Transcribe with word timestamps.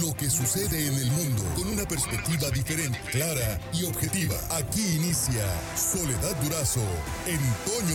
lo 0.00 0.14
que 0.14 0.30
sucede 0.30 0.86
en 0.86 0.94
el 0.94 1.10
mundo 1.10 1.42
con 1.54 1.68
una 1.68 1.84
perspectiva 1.84 2.48
diferente, 2.50 2.98
clara 3.10 3.60
y 3.74 3.84
objetiva. 3.84 4.36
Aquí 4.50 4.96
inicia 4.96 5.44
Soledad 5.76 6.34
Durazo 6.42 6.80
en 7.26 7.40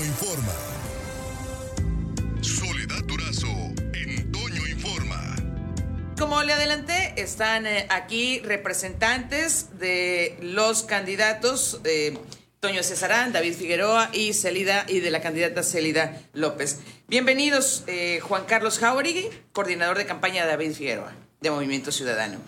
Informa. 0.05 0.54
Soledad 2.41 3.04
Durazo 3.05 3.47
en 3.94 4.12
Informa. 4.70 5.36
Como 6.20 6.44
le 6.44 6.54
adelanté, 6.54 7.13
están 7.18 7.65
eh, 7.65 7.88
aquí 7.89 8.39
representantes 8.39 9.79
de 9.79 10.38
los 10.41 10.84
candidatos. 10.84 11.79
Eh, 11.84 12.18
Toño 12.59 12.82
Cesarán, 12.82 13.34
David 13.34 13.54
Figueroa 13.54 14.09
y 14.14 14.34
Celida 14.34 14.86
y 14.88 15.00
de 15.00 15.11
la 15.11 15.21
candidata 15.21 15.61
Celida 15.61 16.21
López. 16.34 16.79
Bienvenidos, 17.07 17.84
eh, 17.86 18.20
Juan 18.21 18.45
Carlos 18.45 18.79
Jauregui, 18.79 19.29
coordinador 19.54 19.98
de 19.98 20.07
campaña 20.07 20.43
de 20.43 20.50
David 20.50 20.73
Figueroa, 20.73 21.14
de 21.42 21.52
Movimiento 21.52 21.92
Ciudadano. 21.92 22.40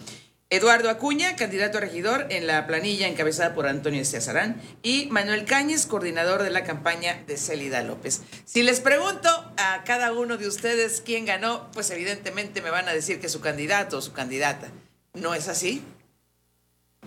Eduardo 0.52 0.90
Acuña, 0.90 1.36
candidato 1.36 1.78
a 1.78 1.82
regidor 1.82 2.26
en 2.32 2.48
la 2.48 2.66
planilla 2.66 3.08
encabezada 3.08 3.54
por 3.54 3.68
Antonio 3.68 4.04
Cesarán. 4.04 4.60
Y 4.82 5.06
Manuel 5.12 5.46
Cáñez, 5.46 5.86
coordinador 5.86 6.42
de 6.42 6.50
la 6.50 6.64
campaña 6.64 7.24
de 7.28 7.38
Celida 7.38 7.84
López. 7.84 8.22
Si 8.46 8.64
les 8.64 8.80
pregunto 8.80 9.30
a 9.58 9.84
cada 9.86 10.12
uno 10.12 10.38
de 10.38 10.48
ustedes 10.48 11.04
quién 11.06 11.26
ganó, 11.26 11.70
pues 11.72 11.92
evidentemente 11.92 12.64
me 12.64 12.72
van 12.72 12.90
a 12.90 12.94
decir 12.94 13.20
que 13.20 13.30
su 13.30 13.42
candidato 13.42 14.00
o 14.00 14.02
su 14.02 14.12
candidata. 14.12 14.72
¿No 15.14 15.36
es 15.36 15.48
así? 15.50 15.84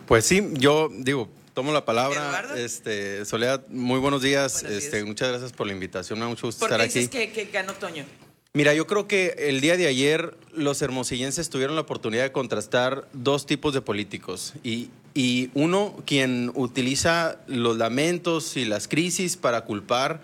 Pues 0.07 0.25
sí, 0.25 0.49
yo 0.53 0.89
digo, 0.93 1.29
tomo 1.53 1.73
la 1.73 1.85
palabra. 1.85 2.45
Este, 2.57 3.25
Soledad, 3.25 3.67
muy 3.67 3.99
buenos 3.99 4.23
días. 4.23 4.63
este, 4.63 5.03
muchas 5.03 5.31
gracias 5.31 5.53
por 5.53 5.67
la 5.67 5.73
invitación. 5.73 6.21
Me 6.21 6.27
da 6.27 6.29
mucho 6.29 6.47
gusto 6.47 6.65
estar 6.65 6.81
aquí. 6.81 7.01
dices 7.01 7.11
que, 7.11 7.33
que 7.33 7.47
ganó 7.47 7.73
Toño? 7.75 8.05
Mira, 8.53 8.73
yo 8.73 8.87
creo 8.87 9.09
que 9.09 9.35
el 9.37 9.61
día 9.61 9.77
de 9.77 9.89
ayer 9.89 10.37
los 10.55 10.83
hermosillenses 10.83 11.51
tuvieron 11.51 11.77
la 11.77 11.83
oportunidad 11.83 12.25
de 12.25 12.33
contrastar 12.33 13.09
dos 13.13 13.47
tipos 13.47 13.75
de 13.75 13.81
políticos. 13.81 14.55
Y, 14.63 14.91
y 15.15 15.51
uno, 15.55 15.97
quien 16.07 16.51
utiliza 16.55 17.39
los 17.47 17.77
lamentos 17.77 18.57
y 18.57 18.65
las 18.65 18.89
crisis 18.89 19.37
para 19.37 19.65
culpar 19.65 20.21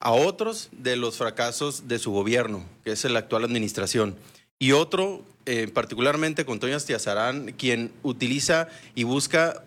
a 0.00 0.12
otros 0.12 0.68
de 0.72 0.96
los 0.96 1.16
fracasos 1.16 1.88
de 1.88 1.98
su 1.98 2.12
gobierno, 2.12 2.64
que 2.84 2.92
es 2.92 3.04
la 3.04 3.18
actual 3.18 3.44
administración. 3.44 4.14
Y 4.58 4.72
otro, 4.72 5.22
eh, 5.46 5.68
particularmente 5.68 6.44
con 6.44 6.60
Toño 6.60 6.76
Astiazarán, 6.76 7.52
quien 7.52 7.92
utiliza 8.02 8.68
y 8.94 9.04
busca 9.04 9.64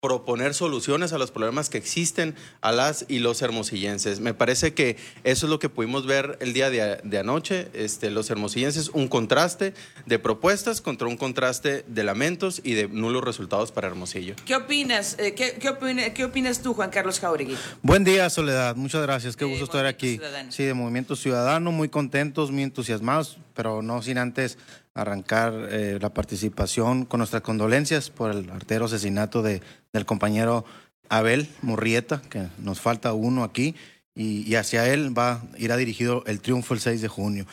proponer 0.00 0.54
soluciones 0.54 1.12
a 1.12 1.18
los 1.18 1.30
problemas 1.30 1.70
que 1.70 1.78
existen 1.78 2.34
a 2.60 2.70
las 2.70 3.06
y 3.08 3.18
los 3.18 3.40
hermosillenses. 3.42 4.20
Me 4.20 4.34
parece 4.34 4.74
que 4.74 4.96
eso 5.24 5.46
es 5.46 5.50
lo 5.50 5.58
que 5.58 5.68
pudimos 5.68 6.06
ver 6.06 6.36
el 6.40 6.52
día 6.52 6.70
de, 6.70 7.18
anoche, 7.18 7.68
este, 7.72 8.10
los 8.10 8.30
hermosillenses, 8.30 8.90
un 8.90 9.08
contraste 9.08 9.74
de 10.04 10.18
propuestas 10.18 10.80
contra 10.80 11.08
un 11.08 11.16
contraste 11.16 11.84
de 11.86 12.04
lamentos 12.04 12.60
y 12.62 12.74
de 12.74 12.88
nulos 12.88 13.24
resultados 13.24 13.72
para 13.72 13.88
Hermosillo. 13.88 14.34
¿Qué 14.44 14.54
opinas? 14.54 15.16
Eh, 15.18 15.34
¿Qué, 15.34 15.58
qué, 15.58 16.24
opinas 16.24 16.62
tú, 16.62 16.74
Juan 16.74 16.90
Carlos 16.90 17.18
Jauregui? 17.18 17.56
Buen 17.82 18.04
día, 18.04 18.28
Soledad. 18.28 18.76
Muchas 18.76 19.02
gracias. 19.02 19.34
Qué 19.34 19.44
gusto 19.44 19.64
estar 19.64 19.86
aquí. 19.86 20.20
Sí, 20.50 20.64
de 20.64 20.74
Movimiento 20.74 21.16
Ciudadano, 21.16 21.72
muy 21.72 21.88
contentos, 21.88 22.50
muy 22.50 22.62
entusiasmados, 22.62 23.38
pero 23.56 23.82
no 23.82 24.02
sin 24.02 24.18
antes 24.18 24.58
arrancar 24.94 25.52
eh, 25.70 25.98
la 26.00 26.10
participación 26.10 27.06
con 27.06 27.18
nuestras 27.18 27.42
condolencias 27.42 28.10
por 28.10 28.30
el 28.30 28.50
artero 28.50 28.84
asesinato 28.84 29.42
de, 29.42 29.62
del 29.92 30.06
compañero 30.06 30.64
Abel 31.08 31.48
Murrieta, 31.62 32.22
que 32.30 32.46
nos 32.58 32.80
falta 32.80 33.12
uno 33.12 33.42
aquí, 33.42 33.74
y, 34.14 34.54
hacia 34.54 34.92
él 34.92 35.16
va 35.16 35.42
irá 35.58 35.76
dirigido 35.76 36.24
el 36.26 36.40
triunfo 36.40 36.72
el 36.72 36.80
6 36.80 37.02
de 37.02 37.08
junio. 37.08 37.46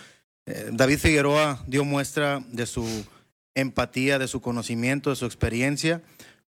Eh, 0.46 0.70
David 0.72 1.00
Figueroa 1.00 1.64
dio 1.68 1.84
muestra 1.84 2.42
de 2.52 2.66
su 2.66 2.86
empatía, 3.54 4.18
de 4.20 4.28
su 4.28 4.40
conocimiento, 4.42 5.10
de 5.10 5.18
su 5.18 5.26
experiencia. 5.26 6.02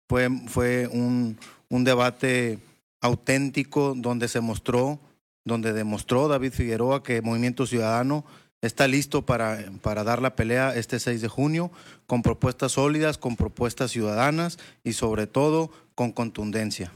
Fue, 0.09 0.29
fue 0.47 0.87
un, 0.87 1.37
un 1.69 1.85
debate 1.85 2.61
auténtico 3.01 3.95
donde 3.97 4.29
se 4.29 4.41
mostró, 4.41 5.01
donde 5.45 5.73
demostró 5.73 6.29
David 6.29 6.53
Figueroa 6.53 7.03
que 7.03 7.21
Movimiento 7.21 7.67
Ciudadano 7.67 8.25
está 8.65 8.89
listo 8.89 9.23
para, 9.23 9.63
para 9.83 10.05
dar 10.05 10.23
la 10.23 10.35
pelea 10.35 10.75
este 10.75 10.99
6 10.99 11.21
de 11.21 11.29
junio 11.29 11.71
con 12.07 12.23
propuestas 12.23 12.73
sólidas, 12.73 13.19
con 13.19 13.37
propuestas 13.37 13.91
ciudadanas 13.91 14.59
y 14.83 14.95
sobre 14.95 15.27
todo 15.27 15.71
con 15.95 16.13
contundencia. 16.13 16.91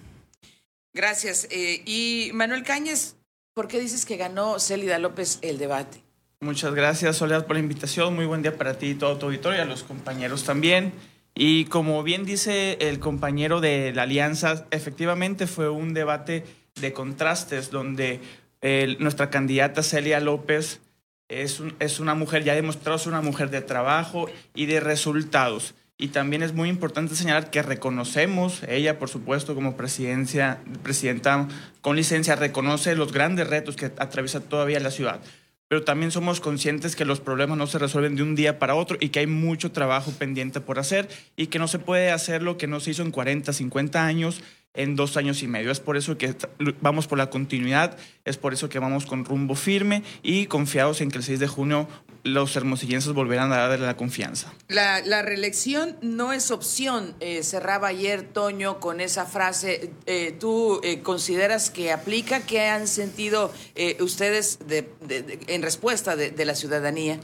Gracias. 0.95 1.47
Eh, 1.51 1.83
y 1.85 2.31
Manuel 2.33 2.65
Cáñez, 2.65 3.17
¿por 3.55 3.69
qué 3.69 3.81
dices 3.81 4.05
que 4.07 4.17
ganó 4.17 4.59
Célida 4.59 4.99
López 4.99 5.39
el 5.43 5.59
debate? 5.59 6.03
Muchas 6.41 6.75
gracias, 6.75 7.17
Soledad, 7.17 7.47
por 7.47 7.57
la 7.57 7.61
invitación. 7.61 8.15
Muy 8.15 8.25
buen 8.25 8.43
día 8.43 8.57
para 8.57 8.79
ti 8.79 8.91
y 8.91 8.95
todo 8.95 9.19
tu 9.19 9.27
auditorio 9.27 9.59
y 9.59 9.63
a 9.63 9.67
los 9.67 9.83
compañeros 9.83 10.45
también. 10.45 10.93
Y 11.35 11.67
como 11.67 12.03
bien 12.03 12.25
dice 12.25 12.79
el 12.81 12.99
compañero 12.99 13.61
de 13.61 13.93
la 13.93 14.03
Alianza, 14.03 14.67
efectivamente 14.71 15.47
fue 15.47 15.69
un 15.69 15.95
debate 15.95 16.45
de 16.81 16.93
contrastes 16.93 17.71
donde 17.71 18.21
nuestra 18.99 19.31
candidata 19.31 19.85
Celia 19.85 20.19
López 20.19 20.81
es, 21.29 21.63
es 21.79 22.01
una 22.01 22.15
mujer, 22.15 22.45
ya 22.45 22.55
demostrado, 22.55 22.97
es 22.97 23.07
una 23.07 23.21
mujer 23.21 23.51
de 23.51 23.61
trabajo 23.61 24.27
y 24.55 24.67
de 24.67 24.81
resultados. 24.81 25.75
Y 26.01 26.09
también 26.09 26.45
es 26.45 26.55
muy 26.55 26.69
importante 26.69 27.17
señalar 27.17 27.51
que 27.51 27.61
reconocemos, 27.61 28.63
ella 28.69 29.01
por 29.01 29.09
supuesto 29.09 29.57
como 29.57 29.77
presidencia, 29.77 30.61
presidenta 30.85 31.49
con 31.81 31.97
licencia, 31.97 32.37
reconoce 32.37 32.95
los 32.95 33.13
grandes 33.13 33.49
retos 33.49 33.75
que 33.75 33.87
atraviesa 33.87 34.41
todavía 34.41 34.79
la 34.79 34.93
ciudad. 34.93 35.21
Pero 35.67 35.83
también 35.83 36.13
somos 36.13 36.41
conscientes 36.41 36.95
que 36.95 37.05
los 37.05 37.21
problemas 37.21 37.59
no 37.59 37.67
se 37.67 37.79
resuelven 37.79 38.15
de 38.15 38.23
un 38.23 38.37
día 38.37 38.61
para 38.61 38.77
otro 38.77 38.97
y 39.01 39.09
que 39.09 39.19
hay 39.19 39.27
mucho 39.27 39.73
trabajo 39.73 40.13
pendiente 40.13 40.61
por 40.61 40.79
hacer 40.79 41.09
y 41.37 41.49
que 41.49 41.59
no 41.59 41.67
se 41.67 41.81
puede 41.81 42.13
hacer 42.13 42.43
lo 42.43 42.57
que 42.57 42.69
no 42.69 42.79
se 42.79 42.93
hizo 42.93 43.03
en 43.03 43.11
40, 43.11 43.53
50 43.53 44.07
años 44.07 44.41
en 44.75 44.97
dos 44.97 45.17
años 45.17 45.43
y 45.43 45.49
medio. 45.49 45.71
Es 45.71 45.81
por 45.81 45.97
eso 45.97 46.17
que 46.17 46.35
vamos 46.81 47.07
por 47.07 47.19
la 47.19 47.31
continuidad, 47.31 47.97
es 48.25 48.37
por 48.37 48.53
eso 48.53 48.69
que 48.69 48.79
vamos 48.79 49.07
con 49.07 49.25
rumbo 49.25 49.55
firme 49.55 50.03
y 50.23 50.47
confiados 50.47 51.01
en 51.01 51.11
que 51.11 51.19
el 51.19 51.25
6 51.25 51.41
de 51.41 51.49
junio 51.49 51.89
los 52.25 52.55
hermosillenses 52.57 53.13
volverán 53.13 53.53
a 53.53 53.69
darle 53.69 53.87
la 53.87 53.97
confianza. 53.97 54.53
La, 54.69 55.23
reelección 55.23 55.97
no 56.03 56.33
es 56.33 56.51
opción, 56.51 57.15
eh, 57.21 57.43
cerraba 57.43 57.89
ayer 57.89 58.23
Toño 58.23 58.81
con 58.81 59.01
esa 59.01 59.27
frase. 59.27 59.91
Eh, 60.07 60.37
¿Tú 60.39 60.81
eh, 60.85 61.01
consideras 61.01 61.71
que 61.71 61.93
aplica? 61.93 62.41
¿Qué 62.41 62.67
han 62.67 62.87
sentido 62.87 63.53
ustedes 64.01 64.59
en 65.47 65.63
respuesta 65.63 66.17
de, 66.17 66.45
la 66.45 66.55
ciudadanía? 66.55 67.19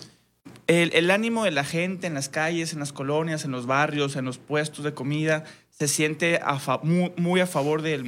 El, 0.66 0.92
el 0.94 1.10
ánimo 1.10 1.44
de 1.44 1.50
la 1.50 1.64
gente 1.64 2.06
en 2.06 2.14
las 2.14 2.28
calles, 2.28 2.72
en 2.72 2.78
las 2.78 2.92
colonias, 2.92 3.44
en 3.44 3.50
los 3.50 3.66
barrios, 3.66 4.16
en 4.16 4.24
los 4.24 4.38
puestos 4.38 4.84
de 4.84 4.94
comida, 4.94 5.44
se 5.78 5.88
siente 5.88 6.40
muy, 7.16 7.40
a 7.40 7.46
favor 7.48 7.82
del, 7.82 8.04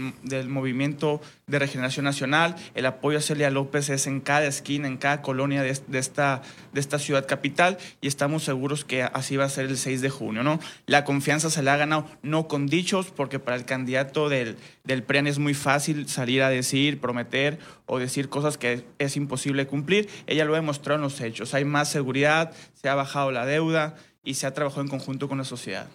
movimiento 0.49 1.21
de 1.49 1.59
regeneración 1.59 2.05
nacional. 2.05 2.55
El 2.77 2.87
apoyo 2.87 3.19
a 3.19 3.21
Celia 3.21 3.51
López 3.51 3.89
es 3.89 4.07
en 4.07 4.21
cada 4.21 4.47
esquina, 4.47 4.87
en 4.87 4.97
cada 4.97 5.21
colonia 5.21 5.63
de, 5.65 5.71
esta, 5.99 6.43
de 6.73 6.81
esta 6.81 7.01
ciudad 7.01 7.27
capital 7.27 7.77
y 8.01 8.07
estamos 8.07 8.45
seguros 8.45 8.85
que 8.85 9.03
así 9.03 9.37
va 9.37 9.47
a 9.47 9.49
ser 9.49 9.67
el 9.67 9.79
6 9.79 10.01
de 10.01 10.11
junio. 10.11 10.45
¿no? 10.45 10.61
La 10.87 11.03
confianza 11.03 11.51
se 11.51 11.65
la 11.65 11.75
ha 11.75 11.77
ganado 11.77 12.07
no 12.23 12.47
con 12.47 12.69
dichos, 12.69 13.11
porque 13.11 13.41
para 13.41 13.57
el 13.57 13.65
candidato 13.65 14.29
del, 14.29 14.57
del 14.85 15.05
es 15.27 15.41
muy 15.41 15.55
fácil 15.55 16.09
salir 16.09 16.43
a 16.43 16.51
decir, 16.51 17.01
prometer 17.01 17.59
o 17.87 17.99
decir 17.99 18.29
cosas 18.29 18.59
que 18.59 18.85
es 19.01 19.17
imposible 19.17 19.67
cumplir. 19.67 20.09
Ella 20.29 20.45
lo 20.45 20.53
ha 20.53 20.59
demostrado 20.59 20.99
en 20.99 21.03
los 21.03 21.21
hechos. 21.21 21.53
Hay 21.53 21.65
más 21.65 21.91
seguridad, 21.91 22.53
se 22.75 22.89
ha 22.89 22.95
bajado 22.95 23.33
la 23.33 23.45
deuda 23.45 23.97
y 24.23 24.35
se 24.35 24.47
ha 24.47 24.55
trabajado 24.55 24.83
en 24.83 24.89
conjunto 24.89 25.29
con 25.29 25.39
la 25.39 25.45
sociedad. 25.45 25.89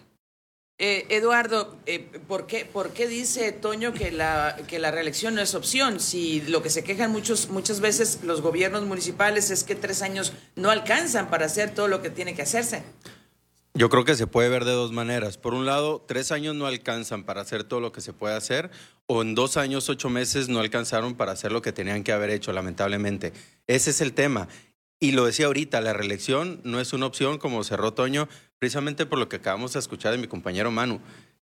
Eh, 0.84 1.06
Eduardo, 1.10 1.76
eh, 1.86 2.00
¿por, 2.26 2.48
qué, 2.48 2.64
¿por 2.64 2.90
qué 2.90 3.06
dice 3.06 3.52
Toño 3.52 3.92
que 3.92 4.10
la, 4.10 4.56
que 4.66 4.80
la 4.80 4.90
reelección 4.90 5.32
no 5.36 5.40
es 5.40 5.54
opción? 5.54 6.00
Si 6.00 6.40
lo 6.40 6.60
que 6.60 6.70
se 6.70 6.82
quejan 6.82 7.12
muchos, 7.12 7.50
muchas 7.50 7.78
veces 7.78 8.18
los 8.24 8.40
gobiernos 8.40 8.84
municipales 8.84 9.52
es 9.52 9.62
que 9.62 9.76
tres 9.76 10.02
años 10.02 10.32
no 10.56 10.70
alcanzan 10.70 11.30
para 11.30 11.46
hacer 11.46 11.72
todo 11.72 11.86
lo 11.86 12.02
que 12.02 12.10
tiene 12.10 12.34
que 12.34 12.42
hacerse. 12.42 12.82
Yo 13.74 13.90
creo 13.90 14.04
que 14.04 14.16
se 14.16 14.26
puede 14.26 14.48
ver 14.48 14.64
de 14.64 14.72
dos 14.72 14.90
maneras. 14.90 15.38
Por 15.38 15.54
un 15.54 15.66
lado, 15.66 16.04
tres 16.04 16.32
años 16.32 16.56
no 16.56 16.66
alcanzan 16.66 17.22
para 17.22 17.42
hacer 17.42 17.62
todo 17.62 17.78
lo 17.78 17.92
que 17.92 18.00
se 18.00 18.12
puede 18.12 18.34
hacer, 18.34 18.72
o 19.06 19.22
en 19.22 19.36
dos 19.36 19.56
años, 19.56 19.88
ocho 19.88 20.10
meses 20.10 20.48
no 20.48 20.58
alcanzaron 20.58 21.14
para 21.14 21.30
hacer 21.30 21.52
lo 21.52 21.62
que 21.62 21.70
tenían 21.70 22.02
que 22.02 22.10
haber 22.10 22.30
hecho, 22.30 22.52
lamentablemente. 22.52 23.32
Ese 23.68 23.90
es 23.90 24.00
el 24.00 24.14
tema. 24.14 24.48
Y 25.02 25.10
lo 25.10 25.26
decía 25.26 25.46
ahorita, 25.46 25.80
la 25.80 25.92
reelección 25.92 26.60
no 26.62 26.78
es 26.78 26.92
una 26.92 27.06
opción, 27.06 27.38
como 27.38 27.64
cerró 27.64 27.92
Toño, 27.92 28.28
precisamente 28.60 29.04
por 29.04 29.18
lo 29.18 29.28
que 29.28 29.34
acabamos 29.34 29.72
de 29.72 29.80
escuchar 29.80 30.12
de 30.12 30.18
mi 30.18 30.28
compañero 30.28 30.70
Manu. 30.70 31.00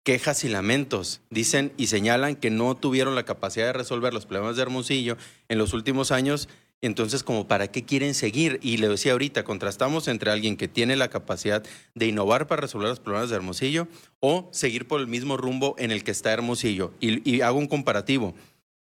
Quejas 0.01 0.43
y 0.43 0.49
lamentos. 0.49 1.21
Dicen 1.29 1.71
y 1.77 1.85
señalan 1.85 2.35
que 2.35 2.49
no 2.49 2.75
tuvieron 2.75 3.13
la 3.13 3.25
capacidad 3.25 3.67
de 3.67 3.73
resolver 3.73 4.11
los 4.11 4.25
problemas 4.25 4.55
de 4.55 4.63
Hermosillo 4.63 5.17
en 5.49 5.59
los 5.59 5.73
últimos 5.73 6.11
años. 6.11 6.49
Entonces, 6.81 7.21
como 7.21 7.47
para 7.47 7.67
qué 7.67 7.85
quieren 7.85 8.15
seguir? 8.15 8.59
Y 8.63 8.77
le 8.77 8.89
decía 8.89 9.11
ahorita, 9.11 9.43
contrastamos 9.43 10.07
entre 10.07 10.31
alguien 10.31 10.57
que 10.57 10.67
tiene 10.67 10.95
la 10.95 11.11
capacidad 11.11 11.63
de 11.93 12.07
innovar 12.07 12.47
para 12.47 12.61
resolver 12.63 12.89
los 12.89 12.99
problemas 12.99 13.29
de 13.29 13.35
Hermosillo 13.35 13.87
o 14.19 14.49
seguir 14.51 14.87
por 14.87 14.99
el 14.99 15.07
mismo 15.07 15.37
rumbo 15.37 15.75
en 15.77 15.91
el 15.91 16.03
que 16.03 16.09
está 16.09 16.33
Hermosillo. 16.33 16.91
Y, 16.99 17.41
hago 17.41 17.59
un 17.59 17.67
comparativo. 17.67 18.33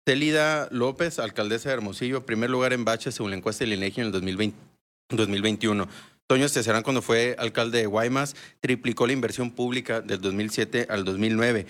Celida 0.07 0.67
López, 0.69 1.17
alcaldesa 1.17 1.69
de 1.69 1.73
Hermosillo, 1.73 2.27
primer 2.27 2.51
lugar 2.51 2.73
en 2.73 2.85
baches 2.85 3.15
según 3.15 3.31
la 3.31 3.37
encuesta 3.37 3.63
del 3.63 3.73
INEGI 3.73 4.01
en 4.01 4.05
el 4.07 4.11
2020, 4.11 4.55
2021. 5.09 5.87
Toño 6.27 6.45
Esteserán, 6.45 6.83
cuando 6.83 7.01
fue 7.01 7.35
alcalde 7.39 7.79
de 7.79 7.87
Guaymas, 7.87 8.35
triplicó 8.59 9.07
la 9.07 9.13
inversión 9.13 9.49
pública 9.49 10.01
del 10.01 10.21
2007 10.21 10.85
al 10.91 11.05
2009. 11.05 11.65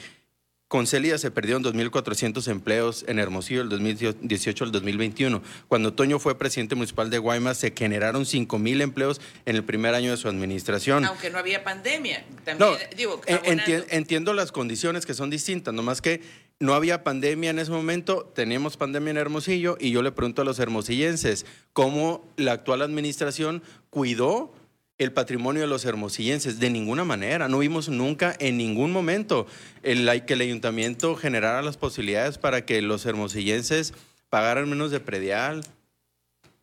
Con 0.67 0.87
Celia 0.87 1.17
se 1.17 1.31
perdieron 1.31 1.63
2.400 1.63 2.49
empleos 2.49 3.05
en 3.07 3.19
Hermosillo 3.19 3.59
del 3.61 3.69
2018 3.69 4.65
al 4.65 4.71
2021. 4.73 5.41
Cuando 5.69 5.93
Toño 5.93 6.19
fue 6.19 6.37
presidente 6.37 6.75
municipal 6.75 7.09
de 7.09 7.19
Guaymas, 7.19 7.57
se 7.57 7.71
generaron 7.77 8.25
5.000 8.25 8.81
empleos 8.81 9.21
en 9.45 9.55
el 9.55 9.63
primer 9.63 9.93
año 9.93 10.11
de 10.11 10.17
su 10.17 10.27
administración. 10.27 11.05
Aunque 11.05 11.29
no 11.29 11.37
había 11.37 11.63
pandemia. 11.63 12.25
También, 12.43 12.71
digo, 12.97 13.21
entiendo 13.27 14.33
las 14.33 14.51
condiciones 14.51 15.05
que 15.05 15.13
son 15.13 15.29
distintas, 15.29 15.73
nomás 15.73 16.01
que 16.01 16.21
no 16.59 16.73
había 16.73 17.03
pandemia 17.03 17.49
en 17.49 17.59
ese 17.59 17.71
momento, 17.71 18.31
teníamos 18.33 18.77
pandemia 18.77 19.11
en 19.11 19.17
Hermosillo 19.17 19.77
y 19.79 19.91
yo 19.91 20.01
le 20.01 20.11
pregunto 20.11 20.41
a 20.41 20.45
los 20.45 20.59
hermosillenses 20.59 21.45
cómo 21.73 22.25
la 22.37 22.53
actual 22.53 22.81
administración 22.81 23.61
cuidó 23.89 24.53
el 24.97 25.11
patrimonio 25.11 25.61
de 25.61 25.67
los 25.67 25.83
hermosillenses. 25.83 26.59
De 26.59 26.69
ninguna 26.69 27.03
manera, 27.03 27.49
no 27.49 27.59
vimos 27.59 27.89
nunca 27.89 28.35
en 28.39 28.57
ningún 28.57 28.91
momento 28.91 29.47
que 29.81 30.33
el 30.33 30.41
ayuntamiento 30.41 31.15
generara 31.15 31.61
las 31.61 31.77
posibilidades 31.77 32.37
para 32.37 32.65
que 32.65 32.81
los 32.81 33.05
hermosillenses 33.05 33.93
pagaran 34.29 34.69
menos 34.69 34.91
de 34.91 35.01
predial. 35.01 35.61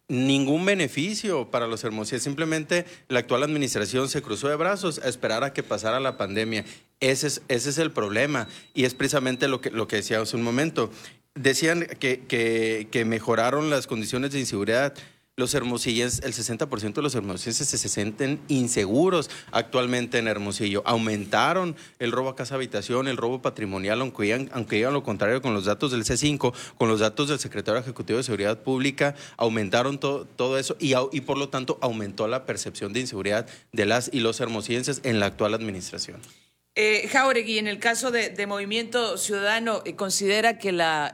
Ningún 0.09 0.65
beneficio 0.65 1.51
para 1.51 1.67
los 1.67 1.85
hermosillenses. 1.85 2.25
Simplemente 2.25 2.87
la 3.09 3.21
actual 3.21 3.43
administración 3.43 4.09
se 4.09 4.23
cruzó 4.23 4.49
de 4.49 4.57
brazos 4.57 4.99
a 4.99 5.09
esperar 5.09 5.45
a 5.45 5.53
que 5.53 5.63
pasara 5.63 6.01
la 6.01 6.17
pandemia. 6.17 6.65
Ese 7.03 7.27
es, 7.27 7.43
ese 7.49 7.71
es 7.71 7.79
el 7.79 7.91
problema 7.91 8.47
y 8.75 8.85
es 8.85 8.95
precisamente 8.95 9.49
lo 9.49 9.61
que, 9.61 9.71
lo 9.73 9.89
que 9.89 9.97
decía 9.97 10.23
un 10.35 10.43
momento. 10.43 10.89
Decían 11.35 11.85
que, 11.99 12.21
que, 12.91 13.05
mejoraron 13.05 13.71
las 13.71 13.89
condiciones 13.89 14.31
de 14.31 14.39
inseguridad 14.39 14.95
los 15.35 15.55
hermosillenses, 15.55 16.23
el 16.25 16.35
60% 16.35 16.93
de 16.93 17.03
los 17.03 17.15
hermosillenses 17.15 17.67
se 17.67 17.89
sienten 17.89 18.39
inseguros 18.49 19.31
actualmente 19.51 20.19
en 20.19 20.29
Hermosillo. 20.29 20.83
Aumentaron 20.85 21.75
el 21.99 22.13
robo 22.13 22.29
a 22.29 22.37
casa 22.37 22.55
habitación, 22.55 23.09
el 23.09 23.17
robo 23.17 23.41
patrimonial, 23.43 24.03
aunque 24.03 24.25
digan, 24.25 24.51
aunque 24.53 24.83
lo 24.83 25.03
contrario 25.03 25.41
con 25.43 25.55
los 25.55 25.65
datos 25.65 25.91
del 25.91 26.05
C5, 26.05 26.55
con 26.77 26.89
los 26.89 27.01
datos 27.01 27.31
del 27.31 27.39
secretario 27.41 27.81
ejecutivo 27.81 28.19
de 28.19 28.25
Seguridad 28.25 28.63
Pública, 28.63 29.17
aumentaron 29.39 29.99
todo 29.99 30.59
eso 30.59 30.77
y, 30.79 30.93
y 31.13 31.23
por 31.23 31.39
lo 31.39 31.49
tanto 31.49 31.79
aumentó 31.81 32.29
la 32.29 32.45
percepción 32.45 32.93
de 32.93 33.01
inseguridad 33.01 33.49
de 33.73 33.87
las 33.87 34.11
y 34.13 34.21
los 34.21 34.39
hermosillenses 34.39 35.01
en 35.03 35.19
la 35.19 35.27
actual 35.27 35.55
administración. 35.55 36.21
Eh, 36.75 37.07
Jauregui, 37.13 37.59
en 37.59 37.67
el 37.67 37.79
caso 37.79 38.11
de, 38.11 38.47
Movimiento 38.47 39.19
Ciudadano, 39.19 39.83
eh, 39.85 39.95
¿considera 39.95 40.59
que 40.59 40.73
la, 40.73 41.13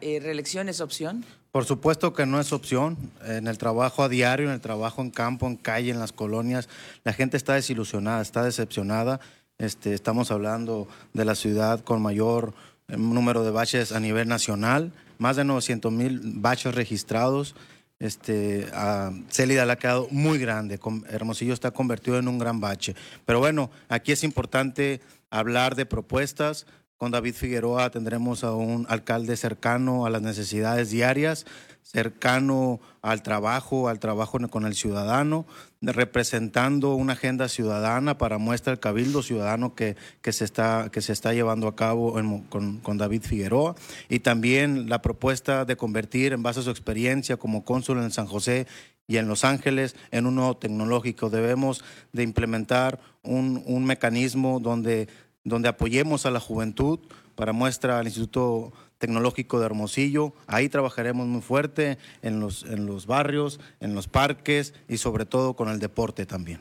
eh, 0.00 0.20
reelección 0.22 0.68
es 0.68 0.80
opción? 0.80 1.24
Por 1.50 1.64
supuesto 1.64 2.12
que 2.12 2.26
no 2.26 2.38
es 2.40 2.52
opción. 2.52 2.96
En 3.24 3.48
el 3.48 3.58
trabajo 3.58 4.04
a 4.04 4.08
diario, 4.08 4.46
en 4.46 4.54
el 4.54 4.60
trabajo 4.60 5.02
en 5.02 5.10
campo, 5.10 5.48
en 5.48 5.56
calle, 5.56 5.90
en 5.90 5.98
las 5.98 6.12
colonias, 6.12 6.68
la 7.02 7.12
gente 7.12 7.36
está 7.36 7.54
desilusionada, 7.54 8.22
está 8.22 8.44
decepcionada. 8.44 9.20
Este, 9.58 9.94
estamos 9.94 10.30
hablando 10.30 10.86
de 11.12 11.24
la 11.24 11.34
ciudad 11.34 11.80
con 11.80 12.00
mayor 12.00 12.54
eh, 12.88 12.96
número 12.96 13.44
de 13.44 13.50
baches 13.50 13.90
a 13.92 14.00
nivel 14.00 14.28
nacional, 14.28 14.92
más 15.18 15.36
de 15.36 15.44
900 15.44 15.92
mil 15.92 16.20
baches 16.22 16.74
registrados. 16.74 17.56
Este, 17.98 18.66
a 18.72 19.12
Célida 19.30 19.64
le 19.64 19.72
ha 19.72 19.78
quedado 19.78 20.08
muy 20.10 20.38
grande. 20.38 20.78
Hermosillo 21.08 21.54
está 21.54 21.70
convertido 21.70 22.18
en 22.18 22.28
un 22.28 22.38
gran 22.38 22.60
bache. 22.60 22.94
Pero 23.24 23.38
bueno, 23.38 23.70
aquí 23.88 24.12
es 24.12 24.24
importante 24.24 25.00
hablar 25.30 25.74
de 25.74 25.86
propuestas, 25.86 26.66
con 26.96 27.10
David 27.10 27.34
Figueroa 27.34 27.90
tendremos 27.90 28.44
a 28.44 28.54
un 28.54 28.86
alcalde 28.88 29.36
cercano 29.36 30.06
a 30.06 30.10
las 30.10 30.22
necesidades 30.22 30.90
diarias, 30.90 31.44
cercano 31.84 32.80
al 33.02 33.22
trabajo, 33.22 33.88
al 33.88 34.00
trabajo 34.00 34.38
con 34.48 34.66
el 34.66 34.74
ciudadano, 34.74 35.46
representando 35.80 36.94
una 36.94 37.12
agenda 37.12 37.48
ciudadana 37.48 38.18
para 38.18 38.38
muestra 38.38 38.72
el 38.72 38.80
cabildo 38.80 39.22
ciudadano 39.22 39.74
que, 39.74 39.96
que, 40.20 40.32
se, 40.32 40.44
está, 40.44 40.88
que 40.90 41.02
se 41.02 41.12
está 41.12 41.34
llevando 41.34 41.68
a 41.68 41.76
cabo 41.76 42.14
con, 42.48 42.80
con, 42.80 42.98
David 42.98 43.22
Figueroa 43.22 43.76
y 44.08 44.20
también 44.20 44.88
la 44.88 45.02
propuesta 45.02 45.64
de 45.64 45.76
convertir 45.76 46.32
en 46.32 46.42
base 46.42 46.60
a 46.60 46.62
su 46.64 46.70
experiencia 46.70 47.36
como 47.36 47.64
cónsul 47.64 47.98
en 47.98 48.10
San 48.10 48.26
José 48.26 48.66
y 49.06 49.18
en 49.18 49.28
Los 49.28 49.44
Ángeles 49.44 49.94
en 50.10 50.26
un 50.26 50.36
nuevo 50.36 50.56
tecnológico. 50.56 51.28
Debemos 51.28 51.84
de 52.12 52.22
implementar 52.22 52.98
un, 53.22 53.62
un 53.66 53.84
mecanismo 53.84 54.58
donde 54.58 55.08
donde 55.44 55.68
apoyemos 55.68 56.26
a 56.26 56.30
la 56.30 56.40
juventud 56.40 56.98
para 57.34 57.52
muestra 57.52 57.98
al 57.98 58.06
Instituto 58.06 58.72
Tecnológico 58.98 59.58
de 59.58 59.66
Hermosillo. 59.66 60.32
Ahí 60.46 60.68
trabajaremos 60.68 61.26
muy 61.26 61.42
fuerte 61.42 61.98
en 62.22 62.40
los, 62.40 62.64
en 62.64 62.86
los 62.86 63.06
barrios, 63.06 63.60
en 63.80 63.94
los 63.94 64.08
parques 64.08 64.74
y 64.88 64.98
sobre 64.98 65.26
todo 65.26 65.54
con 65.54 65.68
el 65.68 65.78
deporte 65.78 66.26
también. 66.26 66.60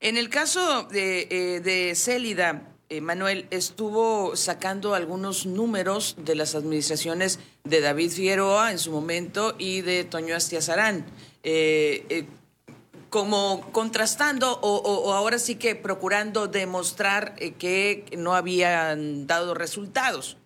En 0.00 0.16
el 0.16 0.28
caso 0.28 0.84
de, 0.84 1.28
eh, 1.30 1.60
de 1.60 1.94
Célida, 1.94 2.62
eh, 2.88 3.00
Manuel, 3.00 3.46
estuvo 3.50 4.36
sacando 4.36 4.94
algunos 4.94 5.46
números 5.46 6.16
de 6.18 6.34
las 6.34 6.54
administraciones 6.54 7.38
de 7.64 7.80
David 7.80 8.10
Figueroa 8.10 8.72
en 8.72 8.78
su 8.78 8.90
momento 8.90 9.54
y 9.58 9.80
de 9.80 10.04
Toño 10.04 10.34
Astiazarán. 10.34 11.06
Eh, 11.42 12.04
eh 12.08 12.26
como 13.08 13.70
contrastando 13.72 14.58
o, 14.62 15.12
ahora 15.12 15.38
sí 15.38 15.56
que 15.56 15.74
procurando 15.76 16.48
demostrar 16.48 17.34
que 17.34 18.06
no 18.16 18.34
habían 18.34 19.26
dado 19.26 19.52
resultados. 19.52 20.38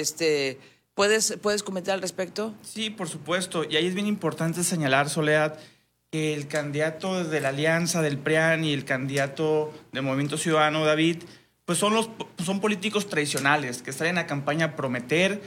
Este, 0.00 0.58
¿puedes, 0.94 1.38
¿Puedes 1.42 1.62
comentar 1.62 1.94
al 1.94 2.02
respecto? 2.02 2.54
Sí, 2.62 2.90
por 2.90 3.08
supuesto. 3.08 3.64
Y 3.68 3.76
ahí 3.76 3.86
es 3.86 3.94
bien 3.94 4.06
importante 4.06 4.64
señalar, 4.64 5.08
Soledad, 5.08 5.58
que 6.10 6.34
el 6.34 6.46
candidato 6.46 7.24
de 7.24 7.40
la 7.40 7.48
Alianza 7.48 8.02
del 8.02 8.18
PRIAN 8.18 8.64
y 8.64 8.72
el 8.72 8.84
candidato 8.84 9.72
del 9.92 10.02
Movimiento 10.02 10.38
Ciudadano, 10.38 10.84
David, 10.84 11.24
pues 11.64 11.78
son, 11.78 11.94
los, 11.94 12.10
son 12.44 12.60
políticos 12.60 13.08
tradicionales 13.08 13.82
que 13.82 13.92
salen 13.92 14.18
a 14.18 14.26
campaña 14.26 14.66
a 14.66 14.76
prometer 14.76 15.40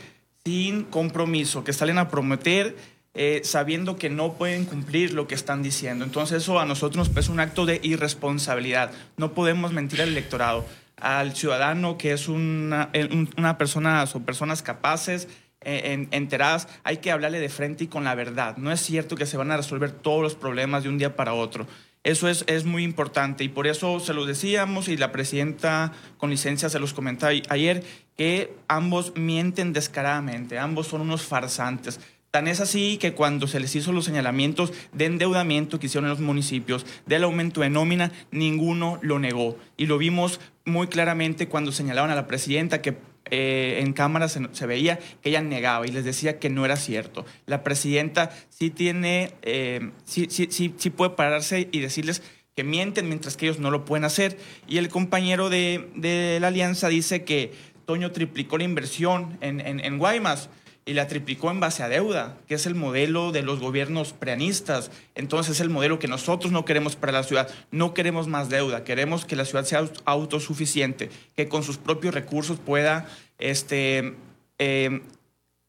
sin 0.43 0.83
compromiso, 0.83 1.63
que 1.63 1.73
salen 1.73 1.97
a 1.97 2.09
prometer 2.09 2.75
eh, 3.19 3.41
sabiendo 3.43 3.95
que 3.95 4.11
no 4.11 4.33
pueden 4.33 4.65
cumplir 4.65 5.13
lo 5.13 5.27
que 5.27 5.33
están 5.33 5.63
diciendo. 5.63 6.05
Entonces 6.05 6.43
eso 6.43 6.59
a 6.59 6.65
nosotros 6.65 6.97
nos 6.97 7.09
parece 7.09 7.31
un 7.31 7.39
acto 7.39 7.65
de 7.65 7.79
irresponsabilidad. 7.81 8.91
No 9.17 9.33
podemos 9.33 9.73
mentir 9.73 10.03
al 10.03 10.09
electorado, 10.09 10.65
al 10.97 11.35
ciudadano 11.35 11.97
que 11.97 12.11
es 12.11 12.27
una, 12.27 12.91
una 13.37 13.57
persona 13.57 14.03
o 14.13 14.19
personas 14.21 14.61
capaces. 14.61 15.27
Eh, 15.61 16.07
enteradas, 16.11 16.69
hay 16.83 16.97
que 16.97 17.11
hablarle 17.11 17.39
de 17.39 17.49
frente 17.49 17.85
y 17.85 17.87
con 17.87 18.03
la 18.03 18.15
verdad. 18.15 18.57
No 18.57 18.71
es 18.71 18.79
cierto 18.79 19.15
que 19.15 19.25
se 19.25 19.37
van 19.37 19.51
a 19.51 19.57
resolver 19.57 19.91
todos 19.91 20.21
los 20.21 20.35
problemas 20.35 20.83
de 20.83 20.89
un 20.89 20.97
día 20.97 21.15
para 21.15 21.33
otro. 21.33 21.67
Eso 22.03 22.29
es, 22.29 22.45
es, 22.47 22.63
muy 22.63 22.83
importante 22.83 23.43
y 23.43 23.49
por 23.49 23.67
eso 23.67 23.99
se 23.99 24.13
lo 24.13 24.25
decíamos 24.25 24.87
y 24.87 24.95
la 24.95 25.11
presidenta 25.11 25.91
con 26.19 26.29
licencia 26.29 26.69
se 26.69 26.79
los 26.79 26.93
comentaba 26.93 27.33
ayer, 27.49 27.83
que 28.15 28.55
ambos 28.67 29.13
mienten 29.15 29.73
descaradamente, 29.73 30.57
ambos 30.57 30.87
son 30.87 31.01
unos 31.01 31.23
farsantes. 31.23 31.99
Tan 32.31 32.47
es 32.47 32.59
así 32.59 32.97
que 32.97 33.13
cuando 33.13 33.47
se 33.47 33.59
les 33.59 33.75
hizo 33.75 33.93
los 33.93 34.05
señalamientos 34.05 34.73
de 34.91 35.05
endeudamiento 35.05 35.79
que 35.79 35.85
hicieron 35.85 36.05
en 36.05 36.11
los 36.11 36.19
municipios, 36.19 36.85
del 37.05 37.23
aumento 37.23 37.61
de 37.61 37.69
nómina, 37.69 38.11
ninguno 38.31 38.99
lo 39.01 39.17
negó. 39.17 39.57
Y 39.77 39.85
lo 39.85 39.97
vimos 39.97 40.41
muy 40.65 40.87
claramente 40.87 41.47
cuando 41.47 41.71
señalaban 41.71 42.11
a 42.11 42.15
la 42.15 42.27
presidenta 42.27 42.81
que 42.81 42.97
eh, 43.29 43.79
en 43.81 43.93
cámara 43.93 44.29
se, 44.29 44.65
veía 44.65 44.99
que 45.21 45.29
ella 45.29 45.41
negaba 45.41 45.85
y 45.87 45.91
les 45.91 46.03
decía 46.03 46.37
que 46.37 46.49
no 46.49 46.65
era 46.65 46.75
cierto. 46.75 47.25
La 47.45 47.63
presidenta 47.63 48.31
sí 48.49 48.69
tiene, 48.69 49.33
eh, 49.41 49.91
sí, 50.05 50.27
sí, 50.29 50.47
sí, 50.49 50.89
puede 50.89 51.11
pararse 51.11 51.69
y 51.71 51.79
decirles 51.79 52.23
que 52.55 52.63
mienten 52.63 53.07
mientras 53.07 53.37
que 53.37 53.45
ellos 53.45 53.59
no 53.59 53.71
lo 53.71 53.85
pueden 53.85 54.03
hacer. 54.03 54.37
Y 54.67 54.77
el 54.77 54.89
compañero 54.89 55.49
de, 55.49 56.37
la 56.41 56.47
alianza 56.47 56.89
dice 56.89 57.23
que 57.23 57.53
Toño 57.85 58.11
triplicó 58.11 58.57
la 58.57 58.65
inversión 58.65 59.37
en, 59.41 59.61
en, 59.61 59.79
en 59.83 59.97
Guaymas 59.97 60.49
y 60.87 60.93
la 60.93 61.07
triplicó 61.07 61.51
en 61.51 61.59
base 61.59 61.83
a 61.83 61.89
deuda, 61.89 62.37
que 62.47 62.55
es 62.55 62.65
el 62.65 62.73
modelo 62.73 63.33
de 63.33 63.43
los 63.43 63.59
gobiernos 63.59 64.13
preanistas. 64.13 64.89
Entonces 65.15 65.55
es 65.55 65.61
el 65.61 65.69
modelo 65.69 65.99
que 65.99 66.07
nosotros 66.07 66.53
no 66.53 66.63
queremos 66.63 66.95
para 66.95 67.11
la 67.11 67.23
ciudad. 67.23 67.49
No 67.71 67.93
queremos 67.93 68.27
más 68.27 68.49
deuda, 68.49 68.85
queremos 68.85 69.25
que 69.25 69.35
la 69.35 69.43
ciudad 69.43 69.65
sea 69.65 69.85
autosuficiente, 70.05 71.09
que 71.35 71.49
con 71.49 71.61
sus 71.61 71.77
propios 71.77 72.13
recursos 72.13 72.57
pueda 72.57 73.05
este, 73.37 74.15
eh, 74.59 75.01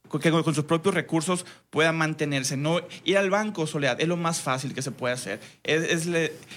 que 0.08 0.30
con 0.30 0.54
sus 0.54 0.64
propios 0.64 0.94
recursos 0.94 1.44
pueda 1.70 1.92
mantenerse. 1.92 2.56
No 2.56 2.80
ir 3.04 3.18
al 3.18 3.30
banco, 3.30 3.66
Soledad, 3.66 4.00
es 4.00 4.08
lo 4.08 4.16
más 4.16 4.40
fácil 4.40 4.74
que 4.74 4.82
se 4.82 4.90
puede 4.90 5.14
hacer. 5.14 5.40
Es, 5.64 6.06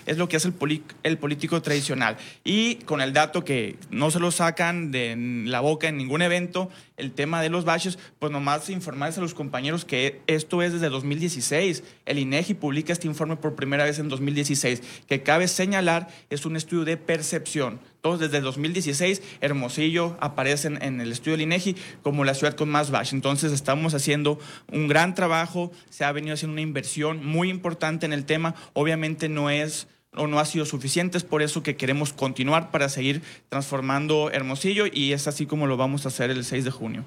es, 0.05 0.17
lo 0.17 0.29
que 0.29 0.37
hace 0.37 0.47
el, 0.47 0.83
el, 1.03 1.17
político 1.17 1.61
tradicional. 1.61 2.17
Y 2.43 2.75
con 2.85 3.01
el 3.01 3.13
dato 3.13 3.43
que 3.43 3.75
no 3.89 4.11
se 4.11 4.19
lo 4.19 4.31
sacan 4.31 4.91
de 4.91 5.15
la 5.45 5.59
boca 5.59 5.89
en 5.89 5.97
ningún 5.97 6.21
evento, 6.21 6.69
el 7.01 7.11
tema 7.11 7.41
de 7.41 7.49
los 7.49 7.65
baches, 7.65 7.97
pues 8.19 8.31
nomás 8.31 8.69
informarles 8.69 9.17
a 9.17 9.21
los 9.21 9.33
compañeros 9.33 9.85
que 9.85 10.21
esto 10.27 10.61
es 10.61 10.73
desde 10.73 10.89
2016. 10.89 11.83
El 12.05 12.19
INEGI 12.19 12.53
publica 12.53 12.93
este 12.93 13.07
informe 13.07 13.35
por 13.35 13.55
primera 13.55 13.83
vez 13.83 13.99
en 13.99 14.07
2016, 14.07 14.81
que 15.07 15.23
cabe 15.23 15.47
señalar 15.47 16.07
es 16.29 16.45
un 16.45 16.55
estudio 16.55 16.85
de 16.85 16.97
percepción. 16.97 17.79
Entonces, 17.95 18.31
desde 18.31 18.43
2016, 18.43 19.21
Hermosillo 19.41 20.17
aparece 20.19 20.67
en, 20.67 21.01
el 21.01 21.11
estudio 21.11 21.33
del 21.33 21.41
INEGI 21.41 21.75
como 22.01 22.23
la 22.23 22.33
ciudad 22.33 22.55
con 22.55 22.67
más 22.69 22.89
baches. 22.89 23.13
Entonces, 23.13 23.51
estamos 23.51 23.93
haciendo 23.93 24.39
un 24.71 24.87
gran 24.87 25.00
gran 25.01 25.15
trabajo, 25.15 25.71
se 25.89 26.05
ha 26.05 26.11
venido 26.11 26.35
haciendo 26.35 26.53
una 26.53 26.61
inversión 26.61 27.25
muy 27.25 27.49
importante 27.49 28.05
en 28.05 28.13
el 28.13 28.25
tema. 28.25 28.53
Obviamente 28.73 29.29
no 29.29 29.49
es 29.49 29.87
o 30.15 30.27
no 30.27 30.39
ha 30.39 30.45
sido 30.45 30.65
suficiente, 30.65 31.17
es 31.17 31.23
por 31.23 31.41
eso 31.41 31.63
que 31.63 31.75
queremos 31.75 32.13
continuar 32.13 32.69
para 32.69 32.87
seguir 32.87 33.23
transformando 33.49 34.29
Hermosillo 34.29 34.85
y 34.85 35.13
es 35.13 35.27
así 35.27 35.47
como 35.47 35.65
lo 35.67 35.77
vamos 35.77 36.05
a 36.05 36.09
hacer 36.09 36.29
el 36.29 36.43
6 36.43 36.65
de 36.65 36.71
junio. 36.71 37.05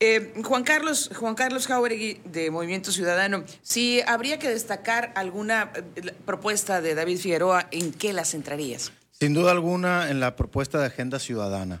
Eh, 0.00 0.34
Juan 0.44 0.64
Carlos, 0.64 1.10
Juan 1.14 1.34
Carlos 1.34 1.66
Jauregui 1.66 2.20
de 2.24 2.50
Movimiento 2.50 2.92
Ciudadano, 2.92 3.44
si 3.62 4.02
habría 4.06 4.38
que 4.38 4.48
destacar 4.48 5.12
alguna 5.14 5.70
eh, 5.74 6.12
propuesta 6.26 6.82
de 6.82 6.94
David 6.94 7.18
Figueroa, 7.18 7.68
¿en 7.70 7.92
qué 7.92 8.12
la 8.12 8.24
centrarías? 8.24 8.92
Sin 9.12 9.32
duda 9.32 9.52
alguna 9.52 10.10
en 10.10 10.20
la 10.20 10.36
propuesta 10.36 10.78
de 10.78 10.86
agenda 10.86 11.18
ciudadana. 11.18 11.80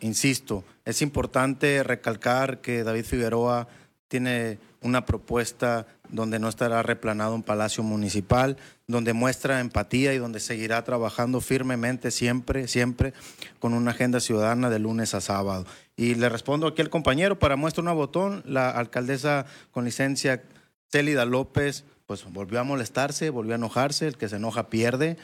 insisto, 0.00 0.64
es 0.84 1.02
importante 1.02 1.82
recalcar 1.82 2.60
que 2.60 2.82
David 2.82 3.04
Figueroa 3.04 3.68
tiene 4.08 4.58
una 4.82 5.06
propuesta 5.06 5.86
donde 6.08 6.38
no 6.38 6.48
estará 6.48 6.82
replanado 6.82 7.34
un 7.34 7.42
palacio 7.42 7.82
municipal, 7.82 8.56
donde 8.86 9.12
muestra 9.12 9.60
empatía 9.60 10.12
y 10.12 10.18
donde 10.18 10.40
seguirá 10.40 10.82
trabajando 10.84 11.40
firmemente 11.40 12.10
siempre, 12.10 12.68
siempre 12.68 13.14
con 13.58 13.72
una 13.72 13.92
agenda 13.92 14.20
ciudadana 14.20 14.70
de 14.70 14.78
lunes 14.78 15.14
a 15.14 15.20
sábado. 15.20 15.64
Y 15.96 16.14
le 16.14 16.28
respondo 16.28 16.66
aquí 16.66 16.82
al 16.82 16.90
compañero, 16.90 17.38
para 17.38 17.56
muestra 17.56 17.82
una 17.82 17.92
botón, 17.92 18.42
la 18.46 18.70
alcaldesa 18.70 19.46
con 19.70 19.84
licencia 19.84 20.42
Célida 20.90 21.24
López, 21.24 21.84
pues 22.06 22.24
volvió 22.30 22.60
a 22.60 22.64
molestarse, 22.64 23.30
volvió 23.30 23.54
a 23.54 23.56
enojarse, 23.56 24.06
el 24.06 24.16
que 24.16 24.28
se 24.28 24.36
enoja 24.36 24.68
pierde. 24.68 25.16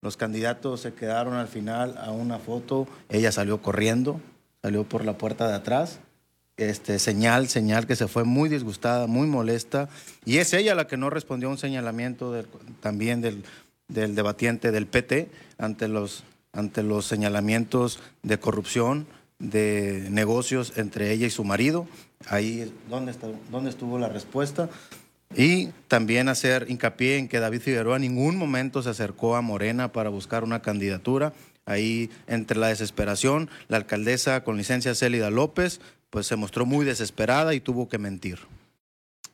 Los 0.00 0.16
candidatos 0.16 0.80
se 0.80 0.94
quedaron 0.94 1.34
al 1.34 1.48
final 1.48 1.98
a 1.98 2.12
una 2.12 2.38
foto, 2.38 2.86
ella 3.08 3.32
salió 3.32 3.60
corriendo, 3.60 4.20
salió 4.62 4.84
por 4.84 5.04
la 5.04 5.18
puerta 5.18 5.48
de 5.48 5.54
atrás 5.54 5.98
este, 6.58 6.98
señal, 6.98 7.48
señal 7.48 7.86
que 7.86 7.96
se 7.96 8.08
fue 8.08 8.24
muy 8.24 8.48
disgustada, 8.48 9.06
muy 9.06 9.26
molesta, 9.26 9.88
y 10.24 10.38
es 10.38 10.52
ella 10.52 10.74
la 10.74 10.86
que 10.86 10.96
no 10.96 11.08
respondió 11.08 11.48
a 11.48 11.52
un 11.52 11.58
señalamiento 11.58 12.44
también 12.80 13.20
del, 13.20 13.44
del, 13.86 14.14
debatiente 14.14 14.70
del 14.72 14.86
PT 14.86 15.30
ante 15.56 15.88
los, 15.88 16.24
ante 16.52 16.82
los 16.82 17.06
señalamientos 17.06 18.00
de 18.22 18.38
corrupción, 18.38 19.06
de 19.38 20.08
negocios 20.10 20.72
entre 20.76 21.12
ella 21.12 21.26
y 21.26 21.30
su 21.30 21.44
marido. 21.44 21.86
Ahí 22.26 22.72
¿dónde, 22.90 23.12
está, 23.12 23.28
dónde 23.50 23.70
estuvo 23.70 23.98
la 23.98 24.08
respuesta. 24.08 24.68
Y 25.36 25.68
también 25.88 26.28
hacer 26.28 26.66
hincapié 26.68 27.18
en 27.18 27.28
que 27.28 27.38
David 27.38 27.60
Figueroa 27.60 27.96
en 27.96 28.02
ningún 28.02 28.36
momento 28.36 28.82
se 28.82 28.90
acercó 28.90 29.36
a 29.36 29.42
Morena 29.42 29.92
para 29.92 30.10
buscar 30.10 30.42
una 30.42 30.62
candidatura. 30.62 31.32
Ahí, 31.66 32.10
entre 32.26 32.58
la 32.58 32.68
desesperación, 32.68 33.50
la 33.68 33.76
alcaldesa 33.76 34.42
con 34.42 34.56
licencia 34.56 34.94
Célida 34.94 35.30
López 35.30 35.80
pues 36.10 36.26
se 36.26 36.36
mostró 36.36 36.66
muy 36.66 36.84
desesperada 36.84 37.54
y 37.54 37.60
tuvo 37.60 37.88
que 37.88 37.98
mentir. 37.98 38.38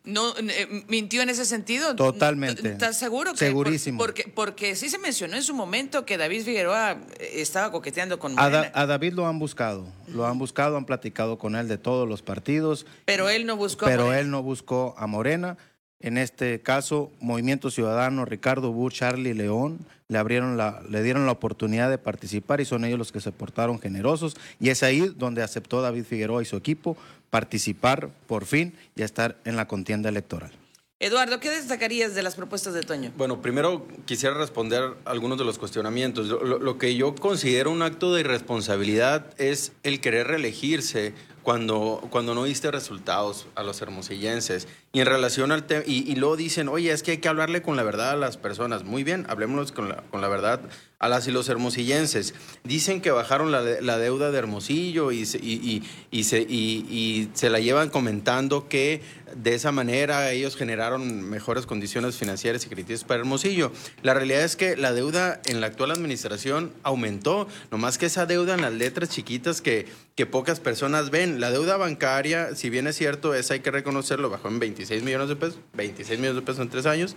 No, 0.04 0.34
eh, 0.36 0.84
mintió 0.86 1.22
en 1.22 1.30
ese 1.30 1.46
sentido. 1.46 1.96
Totalmente. 1.96 2.72
¿Estás 2.72 2.98
seguro? 2.98 3.34
Segurísimo. 3.34 3.98
porque, 3.98 4.30
porque 4.34 4.76
sí 4.76 4.90
se 4.90 4.98
mencionó 4.98 5.34
en 5.36 5.42
su 5.42 5.54
momento 5.54 6.04
que 6.04 6.18
David 6.18 6.44
Figueroa 6.44 6.98
eh, 7.18 7.30
estaba 7.36 7.72
coqueteando 7.72 8.18
con 8.18 8.34
Morena. 8.34 8.70
A, 8.74 8.84
David 8.84 9.14
lo 9.14 9.26
han 9.26 9.38
buscado, 9.38 9.86
lo 10.08 10.26
han 10.26 10.38
buscado, 10.38 10.76
han 10.76 10.84
platicado 10.84 11.38
con 11.38 11.56
él 11.56 11.68
de 11.68 11.78
todos 11.78 12.06
los 12.06 12.20
partidos. 12.20 12.84
Pero 13.06 13.30
él 13.30 13.46
no 13.46 13.56
buscó. 13.56 13.86
Pero 13.86 14.12
él 14.12 14.30
no 14.30 14.42
buscó 14.42 14.94
a 14.98 15.06
Morena. 15.06 15.56
En 16.04 16.18
este 16.18 16.60
caso, 16.60 17.10
Movimiento 17.18 17.70
Ciudadano, 17.70 18.26
Ricardo 18.26 18.70
Burr, 18.72 18.92
Charlie 18.92 19.32
León, 19.32 19.78
le, 20.08 20.18
abrieron 20.18 20.58
la, 20.58 20.82
le 20.86 21.02
dieron 21.02 21.24
la 21.24 21.32
oportunidad 21.32 21.88
de 21.88 21.96
participar 21.96 22.60
y 22.60 22.66
son 22.66 22.84
ellos 22.84 22.98
los 22.98 23.10
que 23.10 23.22
se 23.22 23.32
portaron 23.32 23.80
generosos. 23.80 24.36
Y 24.60 24.68
es 24.68 24.82
ahí 24.82 25.00
donde 25.16 25.42
aceptó 25.42 25.80
David 25.80 26.04
Figueroa 26.04 26.42
y 26.42 26.44
su 26.44 26.58
equipo 26.58 26.98
participar 27.30 28.10
por 28.26 28.44
fin 28.44 28.74
y 28.94 29.00
estar 29.00 29.38
en 29.46 29.56
la 29.56 29.66
contienda 29.66 30.10
electoral. 30.10 30.52
Eduardo, 31.00 31.40
¿qué 31.40 31.50
destacarías 31.50 32.14
de 32.14 32.22
las 32.22 32.34
propuestas 32.34 32.74
de 32.74 32.82
Toño? 32.82 33.10
Bueno, 33.16 33.40
primero 33.40 33.86
quisiera 34.04 34.34
responder 34.36 34.94
algunos 35.06 35.38
de 35.38 35.44
los 35.44 35.58
cuestionamientos. 35.58 36.28
Lo, 36.28 36.78
que 36.78 36.96
yo 36.96 37.14
considero 37.14 37.70
un 37.70 37.80
acto 37.80 38.12
de 38.12 38.20
irresponsabilidad 38.20 39.26
es 39.38 39.72
el 39.82 40.00
querer 40.00 40.26
reelegirse 40.26 41.14
cuando, 41.42 42.06
cuando 42.10 42.34
no 42.34 42.44
diste 42.44 42.70
resultados 42.70 43.46
a 43.54 43.62
los 43.62 43.82
hermosillenses. 43.82 44.68
Y 44.94 45.00
en 45.00 45.06
relación 45.06 45.50
al 45.50 45.64
tema, 45.64 45.82
y, 45.84 46.14
luego 46.14 46.36
dicen, 46.36 46.68
oye, 46.68 46.92
es 46.92 47.02
que 47.02 47.10
hay 47.10 47.18
que 47.18 47.28
hablarle 47.28 47.62
con 47.62 47.74
la 47.74 47.82
verdad 47.82 48.12
a 48.12 48.16
las 48.16 48.36
personas. 48.36 48.84
Muy 48.84 49.02
bien, 49.02 49.26
hablemoslo 49.28 49.74
con 49.74 49.88
la, 49.88 50.04
con 50.04 50.20
la 50.20 50.28
verdad 50.28 50.60
a 51.00 51.08
las 51.08 51.26
y 51.26 51.32
los 51.32 51.48
hermosillenses. 51.48 52.32
Dicen 52.62 53.00
que 53.00 53.10
bajaron 53.10 53.50
la, 53.50 53.60
la 53.60 53.98
deuda 53.98 54.30
de 54.30 54.38
Hermosillo 54.38 55.10
y 55.10 55.24
y, 55.24 55.82
y, 56.10 56.24
se, 56.24 56.40
y 56.42 57.28
se 57.34 57.50
la 57.50 57.58
llevan 57.58 57.90
comentando 57.90 58.68
que 58.68 59.02
de 59.34 59.54
esa 59.54 59.72
manera 59.72 60.30
ellos 60.30 60.56
generaron 60.56 61.22
mejores 61.22 61.66
condiciones 61.66 62.16
financieras 62.16 62.64
y 62.64 62.68
críticas 62.68 63.04
para 63.04 63.20
Hermosillo. 63.20 63.72
La 64.02 64.14
realidad 64.14 64.42
es 64.42 64.56
que 64.56 64.76
la 64.76 64.92
deuda 64.92 65.40
en 65.46 65.60
la 65.60 65.66
actual 65.68 65.90
administración 65.90 66.72
aumentó, 66.82 67.48
nomás 67.70 67.98
que 67.98 68.06
esa 68.06 68.26
deuda 68.26 68.54
en 68.54 68.62
las 68.62 68.72
letras 68.72 69.08
chiquitas 69.08 69.60
que, 69.60 69.86
que 70.14 70.26
pocas 70.26 70.60
personas 70.60 71.10
ven. 71.10 71.40
La 71.40 71.50
deuda 71.50 71.76
bancaria, 71.76 72.54
si 72.54 72.70
bien 72.70 72.86
es 72.86 72.96
cierto, 72.96 73.34
esa 73.34 73.54
hay 73.54 73.60
que 73.60 73.70
reconocerlo, 73.70 74.30
bajó 74.30 74.48
en 74.48 74.60
26 74.84 75.02
millones 75.02 75.28
de 75.28 75.36
pesos, 75.36 75.58
26 75.72 76.18
millones 76.18 76.36
de 76.36 76.42
pesos 76.42 76.60
en 76.60 76.68
tres 76.68 76.86
años. 76.86 77.16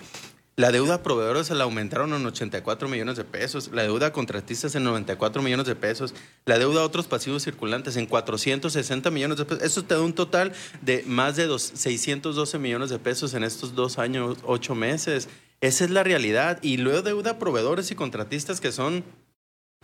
La 0.55 0.71
deuda 0.71 0.95
a 0.95 1.03
proveedores 1.03 1.47
se 1.47 1.53
la 1.53 1.65
aumentaron 1.65 2.13
en 2.13 2.25
84 2.25 2.89
millones 2.89 3.15
de 3.15 3.23
pesos, 3.23 3.69
la 3.73 3.83
deuda 3.83 4.07
a 4.07 4.11
contratistas 4.11 4.73
en 4.73 4.83
94 4.85 5.43
millones 5.43 5.67
de 5.67 5.75
pesos, 5.75 6.15
la 6.45 6.57
deuda 6.57 6.81
a 6.81 6.83
otros 6.83 7.05
pasivos 7.05 7.43
circulantes 7.43 7.95
en 7.95 8.07
460 8.07 9.11
millones 9.11 9.37
de 9.37 9.45
pesos. 9.45 9.63
Eso 9.63 9.83
te 9.83 9.93
da 9.93 10.01
un 10.01 10.13
total 10.13 10.53
de 10.81 11.03
más 11.05 11.35
de 11.35 11.47
612 11.59 12.57
millones 12.57 12.89
de 12.89 12.97
pesos 12.97 13.35
en 13.35 13.43
estos 13.43 13.75
dos 13.75 13.99
años, 13.99 14.39
ocho 14.45 14.73
meses. 14.73 15.29
Esa 15.61 15.83
es 15.83 15.91
la 15.91 16.03
realidad. 16.03 16.57
Y 16.63 16.77
luego 16.77 17.03
deuda 17.03 17.31
a 17.31 17.39
proveedores 17.39 17.91
y 17.91 17.95
contratistas 17.95 18.59
que 18.59 18.71
son 18.71 19.03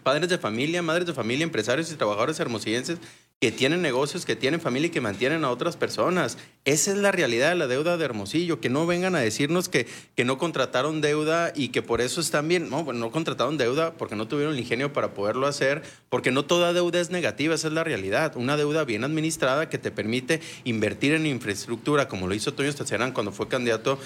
padres 0.02 0.30
de 0.30 0.40
familia, 0.40 0.82
madres 0.82 1.06
de 1.06 1.14
familia, 1.14 1.44
empresarios 1.44 1.92
y 1.92 1.96
trabajadores 1.96 2.40
hermosillenses 2.40 2.98
que 3.44 3.52
tienen 3.52 3.82
negocios, 3.82 4.26
que 4.26 4.38
tienen 4.38 4.62
familia 4.62 4.88
y 4.88 4.90
que 4.90 5.02
mantienen 5.02 5.44
a 5.44 5.52
otras 5.52 5.76
personas. 5.76 6.38
Esa 6.64 6.92
es 6.92 6.98
la 6.98 7.12
realidad 7.12 7.50
de 7.50 7.56
la 7.56 7.68
deuda 7.68 7.98
de 7.98 8.06
Hermosillo, 8.06 8.62
que 8.62 8.70
no 8.70 8.86
vengan 8.86 9.16
a 9.16 9.20
decirnos 9.20 9.68
que, 9.68 9.86
que 10.16 10.24
no 10.24 10.38
contrataron 10.38 11.02
deuda 11.02 11.52
y 11.54 11.68
que 11.68 11.82
por 11.82 12.00
eso 12.00 12.22
están 12.22 12.48
bien. 12.48 12.70
No, 12.70 12.86
bueno, 12.86 13.02
no 13.02 13.12
contrataron 13.12 13.58
deuda 13.58 13.96
porque 13.98 14.16
no 14.16 14.30
tuvieron 14.30 14.54
el 14.54 14.62
ingenio 14.62 14.94
para 14.94 15.14
poderlo 15.14 15.46
hacer, 15.46 15.82
porque 16.08 16.32
no 16.32 16.46
toda 16.46 16.72
deuda 16.72 17.02
es 17.02 17.10
negativa, 17.10 17.54
esa 17.54 17.68
es 17.68 17.74
la 17.74 17.84
realidad. 17.84 18.38
Una 18.38 18.56
deuda 18.56 18.86
bien 18.86 19.04
administrada 19.04 19.68
que 19.68 19.78
te 19.78 19.92
permite 19.92 20.40
invertir 20.64 21.12
en 21.12 21.26
infraestructura, 21.26 22.08
como 22.08 22.30
lo 22.30 22.36
hizo 22.36 22.54
Toño 22.54 22.70
Estacerán 22.70 23.12
cuando 23.12 23.34
fue 23.34 23.50
candidato, 23.50 24.00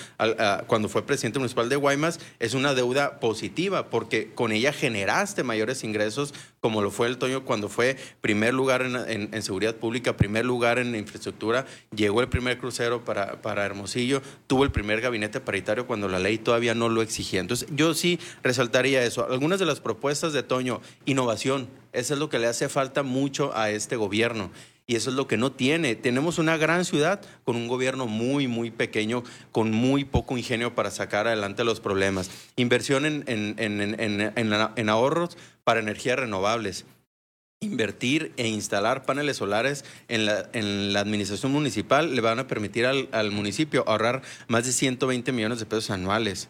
cuando 0.65 0.89
fue 0.89 1.05
presidente 1.05 1.37
municipal 1.37 1.69
de 1.69 1.75
Guaymas, 1.75 2.19
es 2.39 2.55
una 2.55 2.73
deuda 2.73 3.19
positiva, 3.19 3.91
porque 3.91 4.31
con 4.33 4.51
ella 4.51 4.73
generaste 4.73 5.43
mayores 5.43 5.83
ingresos, 5.83 6.33
como 6.59 6.81
lo 6.81 6.89
fue 6.89 7.05
el 7.05 7.19
Toño 7.19 7.45
cuando 7.45 7.69
fue 7.69 7.97
primer 8.19 8.55
lugar 8.55 8.81
en, 8.81 9.26
seguridad 9.41 9.75
pública, 9.75 10.17
primer 10.17 10.45
lugar 10.45 10.79
en 10.79 10.95
infraestructura, 10.95 11.65
llegó 11.95 12.21
el 12.21 12.29
primer 12.29 12.57
crucero 12.57 13.03
para, 13.05 13.41
para 13.41 13.65
Hermosillo, 13.65 14.21
tuvo 14.47 14.63
el 14.63 14.71
primer 14.71 15.01
gabinete 15.01 15.39
paritario 15.39 15.87
cuando 15.87 16.07
la 16.07 16.19
ley 16.19 16.37
todavía 16.37 16.73
no 16.73 16.89
lo 16.89 17.01
exigía. 17.01 17.39
Entonces, 17.39 17.67
yo 17.71 17.93
sí 17.93 18.19
resaltaría 18.43 19.03
eso. 19.03 19.27
Algunas 19.29 19.59
de 19.59 19.65
las 19.65 19.79
propuestas 19.79 20.33
de 20.33 20.43
Toño, 20.43 20.81
innovación, 21.05 21.67
eso 21.93 22.13
es 22.13 22.19
lo 22.19 22.29
que 22.29 22.39
le 22.39 22.47
hace 22.47 22.69
falta 22.69 23.03
mucho 23.03 23.55
a 23.55 23.69
este 23.71 23.95
gobierno. 23.95 24.51
Y 24.89 24.95
eso 24.95 25.09
es 25.09 25.17
lo 25.17 25.27
que 25.27 25.35
no 25.35 25.51
tiene. 25.51 25.95
Tenemos 25.95 26.39
una 26.39 26.55
gran 26.55 26.85
ciudad 26.85 27.19
con 27.43 27.57
un 27.57 27.67
gobierno 27.67 28.07
muy, 28.07 28.47
muy 28.47 28.71
pequeño, 28.71 29.23
con 29.51 29.71
muy 29.71 30.05
poco 30.05 30.37
ingenio 30.37 30.75
para 30.75 30.91
sacar 30.91 31.27
adelante 31.27 31.65
los 31.65 31.81
problemas. 31.81 32.31
Inversión 32.55 33.05
en, 33.05 33.25
en, 33.27 33.55
en, 33.57 34.71
en 34.73 34.89
ahorros 34.89 35.37
para 35.65 35.81
energías 35.81 36.17
renovables 36.17 36.85
invertir 37.59 38.33
e 38.37 38.47
instalar 38.47 39.03
paneles 39.03 39.37
solares 39.37 39.83
en 40.07 40.25
la, 40.25 40.49
en 40.53 40.93
la 40.93 40.99
administración 40.99 41.51
municipal 41.51 42.15
le 42.15 42.21
van 42.21 42.39
a 42.39 42.47
permitir 42.47 42.85
al, 42.85 43.09
al, 43.11 43.31
municipio 43.31 43.83
ahorrar 43.87 44.21
más 44.47 44.65
de 44.65 44.71
120 44.71 45.31
millones 45.31 45.59
de 45.59 45.65
pesos 45.65 45.89
anuales. 45.89 46.49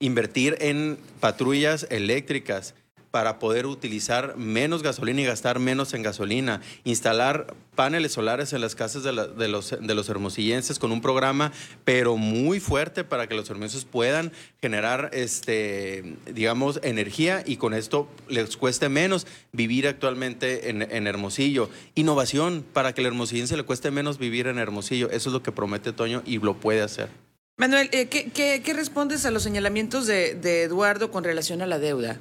Invertir 0.00 0.56
en 0.60 0.98
patrullas 1.20 1.86
eléctricas 1.90 2.74
para 3.12 3.38
poder 3.38 3.66
utilizar 3.66 4.38
menos 4.38 4.82
gasolina 4.82 5.20
y 5.20 5.24
gastar 5.26 5.58
menos 5.58 5.92
en 5.92 6.02
gasolina, 6.02 6.62
instalar 6.82 7.54
paneles 7.74 8.12
solares 8.12 8.54
en 8.54 8.62
las 8.62 8.74
casas 8.74 9.02
de, 9.02 9.12
los, 9.12 10.08
hermosillenses 10.08 10.78
con 10.78 10.92
un 10.92 11.02
programa, 11.02 11.52
pero 11.84 12.16
muy 12.16 12.58
fuerte 12.58 13.04
para 13.04 13.26
que 13.26 13.34
los 13.34 13.48
hermosillenses 13.50 13.84
puedan 13.84 14.32
generar, 14.62 15.10
este, 15.12 16.16
digamos, 16.32 16.80
energía 16.82 17.44
y 17.46 17.58
con 17.58 17.74
esto 17.74 18.08
les 18.28 18.56
cueste 18.56 18.88
menos 18.88 19.26
vivir 19.52 19.86
actualmente 19.86 20.70
en, 20.70 21.06
Hermosillo. 21.06 21.68
Innovación 21.94 22.64
para 22.72 22.94
que 22.94 23.02
el 23.02 23.08
hermosillense 23.08 23.58
le 23.58 23.64
cueste 23.64 23.90
menos 23.90 24.16
vivir 24.16 24.46
en 24.46 24.58
Hermosillo. 24.58 25.10
Eso 25.10 25.28
es 25.28 25.32
lo 25.34 25.42
que 25.42 25.52
promete 25.52 25.92
Toño 25.92 26.22
y 26.24 26.38
lo 26.38 26.54
puede 26.54 26.80
hacer. 26.80 27.10
Manuel, 27.58 27.90
eh, 27.92 28.06
¿qué, 28.06 28.30
qué, 28.32 28.72
respondes 28.72 29.26
a 29.26 29.30
los 29.30 29.42
señalamientos 29.42 30.06
de, 30.06 30.34
de 30.34 30.62
Eduardo 30.62 31.10
con 31.10 31.24
relación 31.24 31.60
a 31.60 31.66
la 31.66 31.78
deuda? 31.78 32.18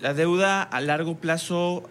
La 0.00 0.14
deuda 0.14 0.62
a 0.62 0.80
largo 0.80 1.16
plazo 1.16 1.88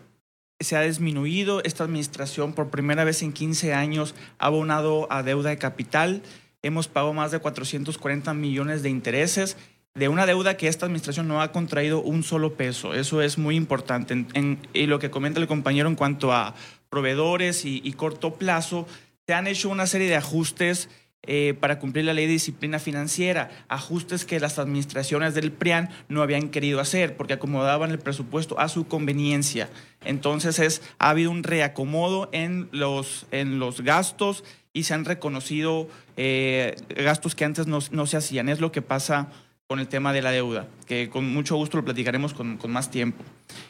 se 0.60 0.76
ha 0.76 0.82
disminuido. 0.82 1.64
Esta 1.64 1.84
administración 1.84 2.54
por 2.54 2.70
primera 2.70 3.04
vez 3.04 3.22
en 3.24 3.34
15 3.34 3.74
años 3.74 4.16
ha 4.38 4.48
abonado 4.48 5.08
a 5.12 5.24
deuda 5.24 5.50
de 5.50 5.58
capital. 5.58 6.22
Hemos 6.62 6.88
pagado 6.88 7.14
más 7.14 7.32
de 7.32 7.40
440 7.40 8.34
millones 8.34 8.84
de 8.84 8.90
intereses 8.90 9.58
de 9.96 10.10
una 10.10 10.26
deuda 10.26 10.58
que 10.58 10.68
esta 10.68 10.86
administración 10.86 11.28
no 11.28 11.42
ha 11.42 11.52
contraído 11.54 12.02
un 12.02 12.24
solo 12.24 12.56
peso. 12.56 12.94
Eso 12.94 13.22
es 13.22 13.38
muy 13.38 13.56
importante. 13.56 14.26
y 14.74 14.86
lo 14.88 15.00
que 15.00 15.10
comenta 15.10 15.40
el 15.40 15.48
compañero 15.48 15.88
en 15.88 15.96
cuanto 15.96 16.34
a 16.34 16.54
proveedores 16.90 17.66
y, 17.66 17.92
corto 17.94 18.36
plazo, 18.36 18.88
se 19.26 19.34
han 19.34 19.48
hecho 19.48 19.70
una 19.70 19.88
serie 19.88 20.10
de 20.10 20.18
ajustes 20.18 20.90
eh, 21.28 21.56
para 21.60 21.80
cumplir 21.80 22.06
la 22.06 22.14
ley 22.14 22.26
de 22.26 22.34
disciplina 22.34 22.80
financiera, 22.80 23.50
ajustes 23.68 24.26
que 24.26 24.40
las 24.40 24.60
administraciones 24.60 25.34
del 25.34 25.52
PRIAN 25.52 25.90
no 26.10 26.22
habían 26.22 26.50
querido 26.50 26.80
hacer 26.80 27.18
porque 27.18 27.34
acomodaban 27.34 27.92
el 27.92 28.00
presupuesto 28.00 28.60
a 28.60 28.70
su 28.70 28.88
conveniencia. 28.88 29.70
Entonces 30.04 30.60
es, 30.60 30.82
ha 31.00 31.10
habido 31.10 31.32
un 31.32 31.44
reacomodo 31.44 32.30
en 32.32 32.70
los, 32.72 33.26
en 33.32 33.60
los 33.60 33.82
gastos 33.82 34.44
y 34.74 34.84
se 34.84 34.94
han 34.94 35.06
reconocido 35.06 35.88
eh, 36.18 36.76
gastos 36.90 37.34
que 37.34 37.46
antes 37.46 37.68
no, 37.68 37.80
no 37.92 38.06
se 38.06 38.18
hacían. 38.18 38.50
Es 38.50 38.60
lo 38.60 38.72
que 38.72 38.82
pasa 38.82 39.30
con 39.68 39.80
el 39.80 39.88
tema 39.88 40.14
de 40.14 40.22
la 40.22 40.32
deuda, 40.32 40.68
que 40.86 41.10
con 41.10 41.32
mucho 41.34 41.56
gusto 41.56 41.78
lo 41.78 41.86
platicaremos 41.86 42.34
con, 42.34 42.60
más 42.68 42.92
tiempo. 42.92 43.24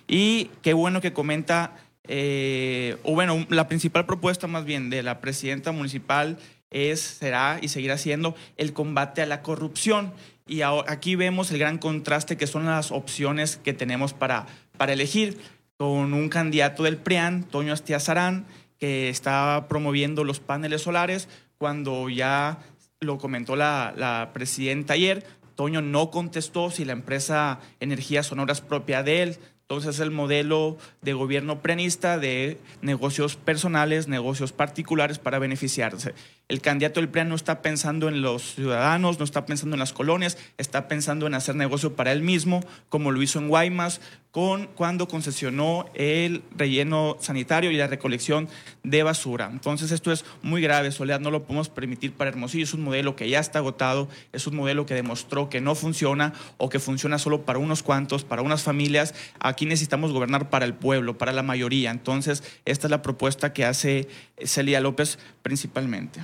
Y 0.07 0.49
qué 0.61 0.73
bueno 0.73 0.99
que 0.99 1.13
comenta, 1.13 1.77
eh, 2.07 2.97
o 3.03 3.13
bueno, 3.13 3.45
la 3.49 3.67
principal 3.69 4.05
propuesta 4.05 4.47
más 4.47 4.65
bien 4.65 4.89
de 4.89 5.03
la 5.03 5.21
presidenta 5.21 5.71
municipal 5.71 6.37
es, 6.75 6.99
será 6.99 7.57
y 7.61 7.69
seguirá 7.69 7.97
siendo 7.97 8.35
el 8.57 8.73
combate 8.73 9.21
a 9.21 9.25
la 9.25 9.41
corrupción. 9.41 10.13
Y 10.47 10.61
aquí 10.61 11.15
vemos 11.15 11.49
el 11.51 11.57
gran 11.57 11.79
contraste 11.79 12.37
que 12.37 12.45
son 12.45 12.65
las 12.65 12.91
opciones 12.91 13.57
que 13.57 13.73
tenemos 13.73 14.13
para, 14.13 14.45
para 14.77 14.93
elegir 14.93 15.39
con 15.77 16.13
un 16.13 16.29
candidato 16.29 16.83
del 16.83 16.97
PRIAN, 16.97 17.43
Toño 17.43 17.73
Astiazarán, 17.73 18.45
que 18.79 19.09
está 19.09 19.65
promoviendo 19.67 20.23
los 20.23 20.39
paneles 20.39 20.83
solares, 20.83 21.27
cuando 21.57 22.09
ya 22.09 22.59
lo 22.99 23.17
comentó 23.17 23.55
la, 23.55 23.93
la 23.95 24.31
presidenta 24.33 24.93
ayer, 24.93 25.25
Toño 25.55 25.81
no 25.81 26.11
contestó 26.11 26.69
si 26.69 26.85
la 26.85 26.93
empresa 26.93 27.59
Energía 27.79 28.23
Sonora 28.23 28.53
es 28.53 28.61
propia 28.61 29.03
de 29.03 29.23
él. 29.23 29.37
Entonces 29.67 29.99
el 29.99 30.11
modelo 30.11 30.77
de 31.01 31.13
gobierno 31.13 31.61
prenista 31.61 32.19
de 32.19 32.59
negocios 32.81 33.35
personales, 33.35 34.07
negocios 34.07 34.51
particulares 34.51 35.17
para 35.17 35.39
beneficiarse. 35.39 36.13
El 36.47 36.61
candidato 36.61 36.99
del 36.99 37.09
PRIAN 37.09 37.29
no 37.29 37.35
está 37.35 37.63
pensando 37.63 38.07
en 38.07 38.21
los 38.21 38.53
ciudadanos, 38.53 39.17
no 39.17 39.25
está 39.25 39.47
pensando 39.47 39.75
en 39.75 39.79
las 39.79 39.93
colonias, 39.93 40.37
está 40.59 40.87
pensando 40.87 41.25
en 41.25 41.33
hacer 41.33 41.55
negocio 41.55 41.95
para 41.95 42.11
él 42.11 42.21
mismo, 42.21 42.61
como 42.87 43.11
lo 43.11 43.23
hizo 43.23 43.39
en 43.39 43.47
Guaymas, 43.47 43.99
con, 44.35 44.67
cuando 44.67 45.07
concesionó 45.07 45.85
el 45.93 46.43
relleno 46.55 47.15
sanitario 47.21 47.71
y 47.71 47.77
la 47.77 47.87
recolección 47.87 48.49
de 48.83 49.01
basura. 49.01 49.49
Entonces 49.49 49.91
esto 49.91 50.11
es 50.11 50.25
muy 50.43 50.61
grave, 50.61 50.91
Soledad, 50.91 51.21
no 51.21 51.31
lo 51.31 51.43
podemos 51.43 51.69
permitir 51.69 52.11
para 52.11 52.31
Hermosillo, 52.31 52.65
es 52.65 52.73
un 52.73 52.83
modelo 52.83 53.15
que 53.15 53.29
ya 53.29 53.39
está 53.39 53.59
agotado, 53.59 54.09
es 54.33 54.45
un 54.45 54.57
modelo 54.57 54.85
que 54.85 54.93
demostró 54.93 55.49
que 55.49 55.61
no 55.61 55.73
funciona 55.73 56.33
o 56.57 56.67
que 56.67 56.79
funciona 56.79 57.17
solo 57.17 57.45
para 57.45 57.59
unos 57.59 57.81
cuantos, 57.81 58.25
para 58.25 58.41
unas 58.41 58.61
familias. 58.61 59.15
Aquí 59.39 59.65
necesitamos 59.65 60.11
gobernar 60.11 60.49
para 60.49 60.65
el 60.65 60.73
pueblo, 60.73 61.17
para 61.17 61.31
la 61.31 61.41
mayoría. 61.41 61.89
Entonces 61.89 62.43
esta 62.65 62.87
es 62.87 62.91
la 62.91 63.01
propuesta 63.01 63.53
que 63.53 63.63
hace 63.63 64.09
Celia 64.43 64.81
López 64.81 65.19
principalmente 65.41 66.21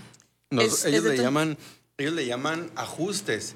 ellos, 0.60 1.04
le 1.04 1.18
llaman, 1.18 1.58
ellos 1.98 2.14
le 2.14 2.26
llaman 2.26 2.70
ajustes. 2.76 3.56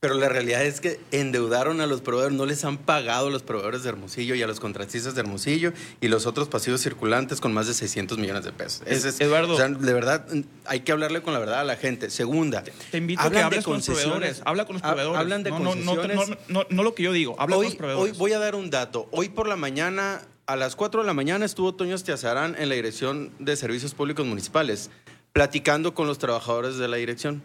Pero 0.00 0.14
la 0.14 0.28
realidad 0.28 0.64
es 0.64 0.80
que 0.80 0.98
endeudaron 1.12 1.80
a 1.80 1.86
los 1.86 2.00
proveedores, 2.00 2.36
no 2.36 2.44
les 2.44 2.64
han 2.64 2.76
pagado 2.76 3.28
a 3.28 3.30
los 3.30 3.44
proveedores 3.44 3.84
de 3.84 3.90
Hermosillo 3.90 4.34
y 4.34 4.42
a 4.42 4.48
los 4.48 4.58
contratistas 4.58 5.14
de 5.14 5.20
Hermosillo 5.20 5.72
y 6.00 6.08
los 6.08 6.26
otros 6.26 6.48
pasivos 6.48 6.80
circulantes 6.80 7.40
con 7.40 7.52
más 7.52 7.68
de 7.68 7.74
600 7.74 8.18
millones 8.18 8.44
de 8.44 8.50
pesos. 8.50 8.82
Eduardo. 9.20 9.56
de 9.56 9.92
verdad, 9.92 10.26
hay 10.64 10.80
que 10.80 10.90
hablarle 10.90 11.22
con 11.22 11.34
la 11.34 11.38
verdad 11.38 11.60
a 11.60 11.64
la 11.64 11.76
gente. 11.76 12.10
Segunda. 12.10 12.64
Te 12.90 12.98
invito 12.98 13.22
a 13.22 13.30
que 13.30 13.38
hables 13.38 13.64
con 13.64 13.74
los 13.74 13.86
proveedores. 13.86 14.42
Habla 14.44 14.64
con 14.64 14.74
los 14.74 14.82
proveedores. 14.82 15.20
Hablan 15.20 15.44
de 15.44 15.50
no, 15.52 15.62
concesiones. 15.62 16.30
No, 16.48 16.66
no, 16.68 16.82
lo 16.82 16.96
que 16.96 17.04
yo 17.04 17.12
digo, 17.12 17.36
habla 17.38 17.56
hoy, 17.56 17.66
con 17.66 17.70
los 17.70 17.76
proveedores. 17.76 18.12
Hoy 18.14 18.18
voy 18.18 18.32
a 18.32 18.40
dar 18.40 18.56
un 18.56 18.70
dato. 18.70 19.08
Hoy 19.12 19.28
por 19.28 19.46
la 19.46 19.54
mañana, 19.54 20.20
a 20.46 20.56
las 20.56 20.76
4 20.76 21.02
de 21.02 21.06
la 21.06 21.14
mañana, 21.14 21.44
estuvo 21.44 21.74
Toño 21.74 21.94
Estiazarán 21.94 22.56
en 22.58 22.68
la 22.68 22.74
Dirección 22.74 23.32
de 23.38 23.56
Servicios 23.56 23.94
Públicos 23.94 24.26
Municipales 24.26 24.90
platicando 25.32 25.94
con 25.94 26.06
los 26.06 26.18
trabajadores 26.18 26.76
de 26.76 26.88
la 26.88 26.96
dirección. 26.96 27.42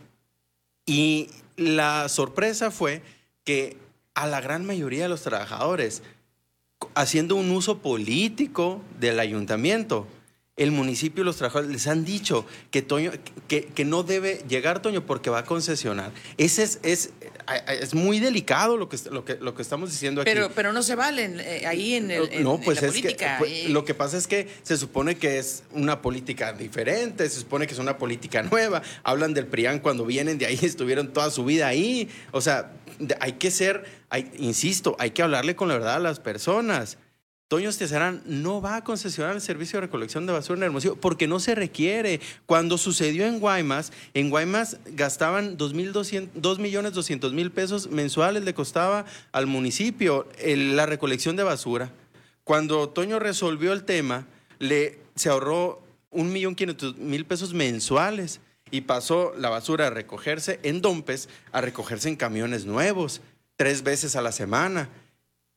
Y 0.86 1.30
la 1.56 2.10
sorpresa 2.10 2.72
fue 2.72 3.02
que 3.44 3.78
a 4.14 4.28
la 4.28 4.42
gran 4.42 4.66
mayoría 4.66 5.04
de 5.04 5.10
los 5.10 5.22
trabajadores, 5.22 6.04
haciendo 6.96 7.36
un 7.36 7.52
uso 7.52 7.80
político 7.80 8.82
del 9.00 9.20
ayuntamiento, 9.20 10.08
el 10.58 10.72
municipio 10.72 11.22
y 11.22 11.26
los 11.26 11.38
trabajadores 11.38 11.72
les 11.72 11.88
han 11.88 12.04
dicho 12.04 12.46
que 12.72 12.82
Toño, 12.82 13.12
que, 13.48 13.66
que, 13.66 13.86
no 13.86 14.02
debe 14.02 14.44
llegar 14.50 14.82
Toño 14.82 15.06
porque 15.06 15.30
va 15.30 15.40
a 15.40 15.46
concesionar. 15.46 16.12
Ese 16.38 16.64
es, 16.64 16.80
es, 16.82 17.12
es 17.68 17.94
muy 17.94 18.20
delicado 18.20 18.76
lo 18.76 18.90
que, 18.90 18.98
lo 19.12 19.24
que, 19.24 19.36
lo 19.36 19.54
que 19.54 19.62
estamos 19.62 19.92
diciendo 19.92 20.22
aquí. 20.22 20.32
Pero, 20.32 20.50
pero 20.54 20.74
no 20.74 20.82
se 20.82 20.96
valen 20.96 21.40
eh, 21.40 21.68
ahí 21.68 21.94
en, 21.94 22.10
el, 22.10 22.44
no, 22.44 22.60
pues 22.60 22.82
la 22.82 22.88
es 22.88 22.94
política. 22.94 23.38
Que, 23.38 23.46
pues, 23.46 23.70
lo 23.70 23.86
que 23.86 23.94
pasa 23.94 24.18
es 24.18 24.26
que 24.26 24.48
se 24.64 24.78
supone 24.78 25.16
que 25.16 25.38
es 25.38 25.64
una 25.74 26.02
política 26.02 26.54
diferente, 26.54 27.30
se 27.30 27.40
supone 27.40 27.68
que 27.68 27.74
es 27.74 27.80
una 27.80 28.00
política 28.00 28.42
nueva. 28.42 28.82
Hablan 29.04 29.36
del 29.36 29.46
PRIAN 29.46 29.80
cuando 29.80 30.06
vienen 30.06 30.40
de 30.40 30.48
ahí, 30.48 30.60
estuvieron 30.64 31.14
toda 31.14 31.30
su 31.30 31.46
vida 31.46 31.68
ahí. 31.68 32.10
O 32.32 32.42
sea, 32.42 32.72
hay 33.20 33.34
que 33.34 33.52
ser, 33.52 33.86
hay, 34.10 34.32
insisto, 34.40 34.96
hay 34.98 35.12
que 35.12 35.22
hablarle 35.22 35.56
con 35.56 35.68
la 35.68 35.76
verdad 35.76 35.98
a 35.98 36.00
las 36.00 36.20
personas. 36.20 36.98
Toño 37.48 37.70
Estezarán 37.70 38.22
no 38.26 38.62
va 38.62 38.76
a 38.76 38.84
concesionar 38.84 39.34
el 39.34 39.42
servicio 39.42 39.78
de 39.78 39.88
recolección 39.88 40.26
de 40.26 40.34
basura 40.34 40.58
en 40.58 40.64
Hermosillo 40.64 40.98
porque 40.98 41.28
no 41.28 41.40
se 41.40 41.56
requiere. 41.56 42.20
Cuando 42.46 42.78
sucedió 42.78 43.26
en 43.26 43.40
Guaymas, 43.40 43.94
en 44.14 44.30
Guaymas 44.30 44.78
gastaban 44.88 45.58
2.200.000 45.58 46.60
millones 46.60 46.92
200 46.92 47.32
mil 47.32 47.52
pesos 47.52 47.90
mensuales, 47.90 48.44
le 48.44 48.54
costaba 48.54 49.06
al 49.32 49.48
municipio 49.48 50.28
la 50.46 50.86
recolección 50.86 51.38
de 51.38 51.44
basura. 51.44 51.94
Cuando 52.44 52.90
Toño 52.90 53.18
resolvió 53.18 53.72
el 53.72 53.86
tema, 53.86 54.28
le, 54.60 55.00
se 55.16 55.30
ahorró 55.30 55.82
1.500.000 56.12 57.26
pesos 57.26 57.54
mensuales 57.54 58.42
y 58.72 58.82
pasó 58.82 59.34
la 59.38 59.50
basura 59.50 59.88
a 59.88 59.90
recogerse 59.90 60.60
en 60.64 60.82
dompes 60.82 61.30
a 61.54 61.62
recogerse 61.62 62.10
en 62.10 62.18
camiones 62.18 62.66
nuevos, 62.66 63.22
tres 63.56 63.84
veces 63.84 64.18
a 64.18 64.22
la 64.22 64.34
semana. 64.34 64.90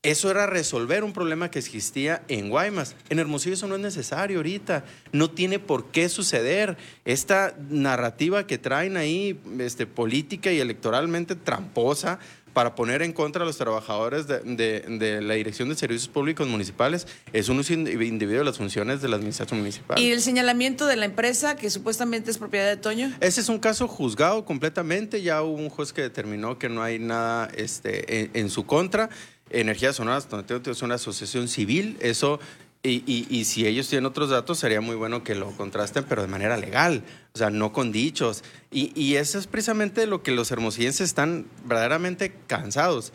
Eso 0.02 0.30
era 0.30 0.46
resolver 0.46 1.04
un 1.04 1.12
problema 1.12 1.50
que 1.50 1.58
existía 1.58 2.22
en 2.28 2.48
Guaymas. 2.48 2.96
En 3.10 3.18
Hermosillo 3.18 3.52
eso 3.52 3.66
no 3.66 3.74
es 3.74 3.82
necesario 3.82 4.38
ahorita. 4.38 4.82
No 5.12 5.30
tiene 5.30 5.58
por 5.58 5.90
qué 5.90 6.08
suceder. 6.08 6.78
Esta 7.04 7.54
narrativa 7.68 8.46
que 8.46 8.56
traen 8.56 8.96
ahí, 8.96 9.38
este, 9.58 9.86
política 9.86 10.50
y 10.52 10.58
electoralmente 10.58 11.36
tramposa, 11.36 12.18
para 12.54 12.74
poner 12.74 13.02
en 13.02 13.12
contra 13.12 13.42
a 13.42 13.46
los 13.46 13.58
trabajadores 13.58 14.26
de, 14.26 15.20
la 15.22 15.34
Dirección 15.34 15.68
de 15.68 15.76
Servicios 15.76 16.08
Públicos 16.08 16.48
Municipales 16.48 17.06
es 17.32 17.48
un 17.48 17.60
uso 17.60 17.74
indebido 17.74 18.38
de 18.38 18.44
las 18.44 18.58
funciones 18.58 19.02
de 19.02 19.08
la 19.08 19.16
administración 19.16 19.60
municipal. 19.60 19.98
¿Y 20.00 20.10
el 20.10 20.20
señalamiento 20.20 20.86
de 20.86 20.96
la 20.96 21.04
empresa 21.04 21.54
que 21.54 21.70
supuestamente 21.70 22.30
es 22.30 22.38
propiedad 22.38 22.66
de 22.66 22.76
Toño? 22.76 23.12
Ese 23.20 23.40
es 23.40 23.48
un 23.48 23.58
caso 23.58 23.86
juzgado 23.86 24.44
completamente. 24.44 25.22
Ya 25.22 25.42
hubo 25.42 25.58
un 25.58 25.68
juez 25.68 25.92
que 25.92 26.02
determinó 26.02 26.58
que 26.58 26.68
no 26.68 26.82
hay 26.82 26.98
nada 26.98 27.50
este, 27.54 28.30
en 28.36 28.50
su 28.50 28.66
contra. 28.66 29.10
Energía 29.50 29.92
Sonora 29.92 30.22
es 30.66 30.82
una 30.82 30.94
asociación 30.94 31.48
civil, 31.48 31.96
eso, 32.00 32.40
y, 32.82 33.44
si 33.44 33.66
ellos 33.66 33.88
tienen 33.88 34.06
otros 34.06 34.30
datos, 34.30 34.58
sería 34.58 34.80
muy 34.80 34.96
bueno 34.96 35.22
que 35.22 35.34
lo 35.34 35.50
contrasten, 35.50 36.04
pero 36.08 36.22
de 36.22 36.28
manera 36.28 36.56
legal, 36.56 37.04
o 37.34 37.38
sea, 37.38 37.50
no 37.50 37.72
con 37.72 37.92
dichos. 37.92 38.42
Y, 38.70 39.16
eso 39.16 39.38
es 39.38 39.46
precisamente 39.46 40.06
lo 40.06 40.22
que 40.22 40.32
los 40.32 40.50
hermosillenses 40.50 41.02
están 41.02 41.46
verdaderamente 41.64 42.32
cansados. 42.46 43.12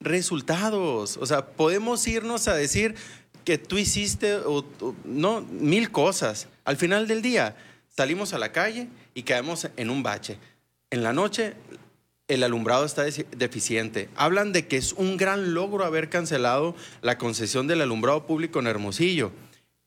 Resultados, 0.00 1.16
o 1.16 1.26
sea, 1.26 1.46
podemos 1.46 2.06
irnos 2.08 2.48
a 2.48 2.54
decir 2.54 2.96
que 3.44 3.56
tú 3.56 3.78
hiciste, 3.78 4.40
no, 5.04 5.42
mil 5.42 5.90
cosas. 5.92 6.48
Al 6.64 6.76
final 6.76 7.06
del 7.06 7.22
día, 7.22 7.56
salimos 7.88 8.32
a 8.32 8.38
la 8.38 8.50
calle 8.52 8.88
y 9.14 9.22
caemos 9.22 9.68
en 9.76 9.90
un 9.90 10.02
bache. 10.02 10.38
En 10.90 11.02
la 11.02 11.12
noche 11.12 11.54
el 12.28 12.44
alumbrado 12.44 12.84
está 12.84 13.04
deficiente. 13.04 14.08
Hablan 14.14 14.52
de 14.52 14.66
que 14.68 14.76
es 14.76 14.92
un 14.92 15.16
gran 15.16 15.54
logro 15.54 15.84
haber 15.84 16.10
cancelado 16.10 16.76
la 17.02 17.18
concesión 17.18 17.66
del 17.66 17.80
alumbrado 17.80 18.26
público 18.26 18.60
en 18.60 18.66
Hermosillo, 18.66 19.32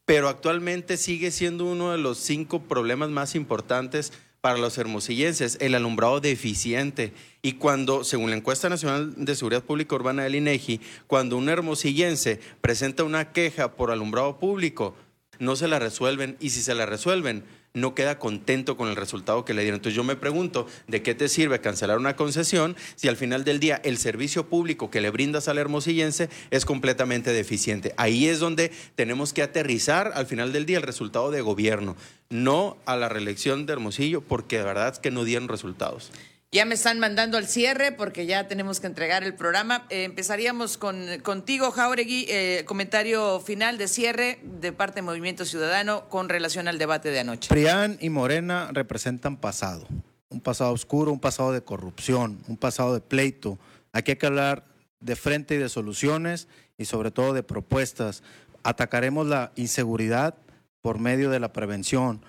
pero 0.06 0.28
actualmente 0.28 0.98
sigue 0.98 1.32
siendo 1.32 1.66
uno 1.66 1.92
de 1.92 2.00
los 2.00 2.18
cinco 2.18 2.64
problemas 2.64 3.10
más 3.10 3.36
importantes 3.36 4.12
para 4.42 4.58
los 4.58 4.80
hermosillenses, 4.80 5.58
el 5.62 5.76
alumbrado 5.76 6.20
deficiente. 6.20 7.14
Y 7.44 7.54
cuando, 7.54 8.04
según 8.04 8.32
la 8.32 8.38
encuesta 8.38 8.70
nacional 8.70 9.14
de 9.16 9.36
seguridad 9.36 9.64
pública 9.64 9.96
urbana 9.96 10.24
del 10.24 10.36
INEGI, 10.36 10.82
cuando 11.06 11.38
un 11.38 11.48
hermosillense 11.48 12.40
presenta 12.60 13.04
una 13.04 13.32
queja 13.32 13.76
por 13.76 13.92
alumbrado 13.92 14.40
público, 14.40 14.96
no 15.38 15.56
se 15.56 15.68
la 15.68 15.78
resuelven 15.78 16.38
y 16.40 16.50
si 16.50 16.64
se 16.64 16.74
la 16.74 16.88
resuelven, 16.88 17.44
no 17.74 17.96
queda 17.96 18.20
contento 18.20 18.78
con 18.78 18.90
el 18.90 18.96
resultado 18.96 19.46
que 19.46 19.54
le 19.54 19.62
dieron. 19.62 19.78
Entonces 19.78 19.96
yo 19.96 20.04
me 20.04 20.16
pregunto, 20.16 20.68
¿de 20.88 21.02
qué 21.02 21.16
te 21.16 21.30
sirve 21.30 21.62
cancelar 21.62 21.98
una 21.98 22.16
concesión 22.16 22.76
si 22.96 23.08
al 23.08 23.18
final 23.18 23.44
del 23.44 23.60
día 23.60 23.82
el 23.84 23.98
servicio 23.98 24.48
público 24.48 24.90
que 24.90 25.02
le 25.02 25.10
brindas 25.10 25.48
al 25.48 25.58
hermosillense 25.58 26.30
es 26.50 26.66
completamente 26.66 27.32
deficiente? 27.32 27.94
Ahí 27.98 28.28
es 28.28 28.40
donde 28.40 28.72
tenemos 28.96 29.34
que 29.34 29.44
aterrizar 29.44 30.12
al 30.16 30.26
final 30.26 30.52
del 30.54 30.66
día 30.66 30.78
el 30.78 30.84
resultado 30.84 31.32
de 31.32 31.42
gobierno, 31.42 31.96
no 32.30 32.78
a 32.86 32.96
la 32.96 33.10
reelección 33.10 33.66
de 33.66 33.74
Hermosillo, 33.74 34.22
porque 34.22 34.58
de 34.58 34.64
verdad 34.64 34.94
es 34.94 35.00
que 35.00 35.12
no 35.12 35.24
dieron 35.24 35.48
resultados. 35.48 36.12
Ya 36.54 36.66
me 36.66 36.76
están 36.76 37.00
mandando 37.00 37.38
al 37.38 37.48
cierre 37.48 37.94
porque 37.94 38.26
ya 38.26 38.50
tenemos 38.50 38.82
que 38.82 38.88
entregar 38.88 39.24
el 39.24 39.34
programa. 39.36 39.86
Eh, 39.90 40.04
empezaríamos 40.04 40.78
con, 40.78 41.06
contigo, 41.24 41.72
Jauregui, 41.72 42.26
eh, 42.28 42.66
comentario 42.66 43.40
final 43.40 43.78
de 43.78 43.88
cierre 43.88 44.40
de 44.44 44.74
parte 44.74 44.96
de 44.96 45.04
Movimiento 45.04 45.46
Ciudadano 45.46 46.10
con 46.10 46.28
relación 46.28 46.68
al 46.68 46.78
debate 46.78 47.10
de 47.10 47.22
anoche. 47.22 47.48
Prián 47.48 47.98
y 48.02 48.10
Morena 48.10 48.70
representan 48.74 49.38
pasado, 49.38 49.88
un 50.28 50.42
pasado 50.42 50.74
oscuro, 50.74 51.14
un 51.14 51.22
pasado 51.22 51.54
de 51.54 51.62
corrupción, 51.62 52.44
un 52.50 52.58
pasado 52.58 52.96
de 52.96 53.00
pleito. 53.00 53.58
Aquí 53.94 54.12
hay 54.12 54.18
que 54.18 54.26
hablar 54.26 54.66
de 55.00 55.16
frente 55.16 55.56
y 55.56 55.58
de 55.58 55.70
soluciones 55.70 56.50
y 56.78 56.84
sobre 56.84 57.12
todo 57.12 57.32
de 57.32 57.44
propuestas. 57.44 58.24
Atacaremos 58.64 59.26
la 59.26 59.54
inseguridad 59.56 60.36
por 60.82 61.00
medio 61.00 61.30
de 61.30 61.40
la 61.40 61.54
prevención 61.54 62.26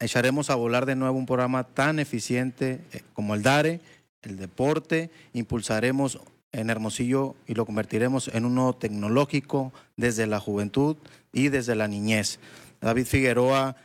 echaremos 0.00 0.50
a 0.50 0.54
volar 0.54 0.86
de 0.86 0.96
nuevo 0.96 1.18
un 1.18 1.26
programa 1.26 1.64
tan 1.64 1.98
eficiente 1.98 2.80
eh, 2.92 3.02
como 3.12 3.34
el 3.34 3.42
DARE, 3.42 3.80
el 4.22 4.36
deporte, 4.36 5.10
impulsaremos 5.32 6.18
en 6.52 6.70
Hermosillo 6.70 7.36
y 7.46 7.54
lo 7.54 7.64
convertiremos 7.64 8.28
en 8.28 8.44
uno 8.44 8.72
tecnológico 8.72 9.72
desde 9.96 10.26
la 10.26 10.40
juventud 10.40 10.96
y 11.32 11.48
desde 11.48 11.74
la 11.74 11.86
niñez. 11.86 12.40
David 12.80 13.06
Figueroa 13.06 13.76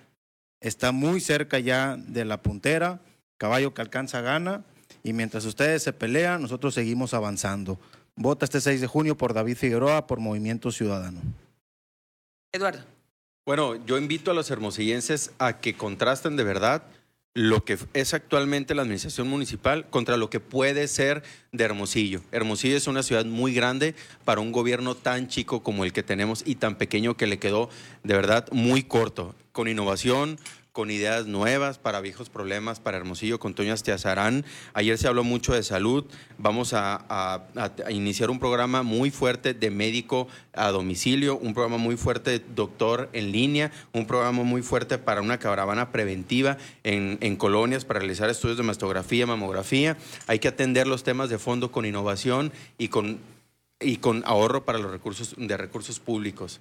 está 0.61 0.91
muy 0.91 1.21
cerca 1.21 1.59
ya 1.59 1.95
de 1.95 2.25
la 2.25 2.41
puntera, 2.41 2.99
caballo 3.37 3.73
que 3.73 3.81
alcanza 3.81 4.21
gana, 4.21 4.63
y 5.03 5.13
mientras 5.13 5.45
ustedes 5.45 5.83
se 5.83 5.93
pelean, 5.93 6.41
nosotros 6.41 6.73
seguimos 6.73 7.13
avanzando. 7.13 7.77
Vota 8.15 8.45
este 8.45 8.61
6 8.61 8.81
de 8.81 8.87
junio 8.87 9.15
por 9.15 9.33
David 9.33 9.57
Figueroa, 9.57 10.07
por 10.07 10.19
Movimiento 10.19 10.71
Ciudadano. 10.71 11.21
Eduardo. 12.51 12.94
Bueno, 13.45 13.75
yo 13.85 13.99
invito 13.99 14.31
a 14.31 14.33
los 14.33 14.49
hermosillenses 14.49 15.31
a 15.37 15.59
que 15.59 15.75
contrasten 15.75 16.35
de 16.35 16.43
verdad 16.43 16.81
lo 17.35 17.63
que 17.63 17.77
es 17.93 18.13
actualmente 18.15 18.73
la 18.73 18.81
administración 18.81 19.27
municipal 19.27 19.87
contra 19.91 20.17
lo 20.17 20.31
que 20.31 20.39
puede 20.39 20.87
ser 20.87 21.21
de 21.51 21.63
Hermosillo. 21.63 22.21
Hermosillo 22.31 22.75
es 22.75 22.87
una 22.87 23.03
ciudad 23.03 23.23
muy 23.23 23.53
grande 23.53 23.93
para 24.23 24.41
un 24.41 24.51
gobierno 24.51 24.95
tan 24.95 25.27
chico 25.27 25.61
como 25.61 25.85
el 25.85 25.93
que 25.93 26.01
tenemos 26.01 26.41
y 26.43 26.55
tan 26.55 26.75
pequeño 26.75 27.17
que 27.17 27.27
le 27.27 27.37
quedó 27.37 27.69
de 28.03 28.15
verdad 28.15 28.47
muy 28.51 28.81
corto, 28.81 29.35
con 29.51 29.67
innovación, 29.67 30.39
con 30.75 30.91
ideas 30.91 31.25
nuevas 31.25 31.77
para 31.77 32.01
viejos 32.01 32.29
problemas, 32.29 32.81
para 32.81 32.97
Hermosillo, 32.97 33.39
con 33.39 33.53
Toño 33.53 33.71
Astiazarán. 33.71 34.43
Ayer 34.73 34.97
se 34.97 35.07
habló 35.07 35.23
mucho 35.23 35.53
de 35.53 35.63
salud. 35.63 36.03
Vamos 36.37 36.73
a, 36.73 37.45
iniciar 37.89 38.29
un 38.29 38.39
programa 38.39 38.83
muy 38.83 39.09
fuerte 39.09 39.53
de 39.53 39.69
médico 39.71 40.27
a 40.51 40.71
domicilio, 40.71 41.37
un 41.37 41.53
programa 41.53 41.77
muy 41.77 41.95
fuerte 41.95 42.31
de 42.31 42.45
doctor 42.53 43.09
en 43.13 43.31
línea, 43.31 43.71
un 43.93 44.05
programa 44.05 44.43
muy 44.43 44.61
fuerte 44.63 44.97
para 44.97 45.21
una 45.21 45.39
caravana 45.39 45.93
preventiva 45.93 46.57
en, 46.83 47.19
en 47.21 47.37
colonias 47.37 47.85
para 47.85 47.99
realizar 47.99 48.29
estudios 48.29 48.57
de 48.57 48.63
mastografía, 48.63 49.25
mamografía. 49.25 49.95
Hay 50.27 50.39
que 50.39 50.49
atender 50.49 50.87
los 50.87 51.03
temas 51.03 51.29
de 51.29 51.39
fondo 51.39 51.71
con 51.71 51.85
innovación 51.85 52.51
y 52.77 52.89
con, 52.89 53.19
y 53.79 53.95
con 53.95 54.23
ahorro 54.25 54.65
para 54.65 54.79
los 54.79 54.91
recursos 54.91 55.35
de 55.37 55.55
recursos 55.55 56.01
públicos. 56.01 56.59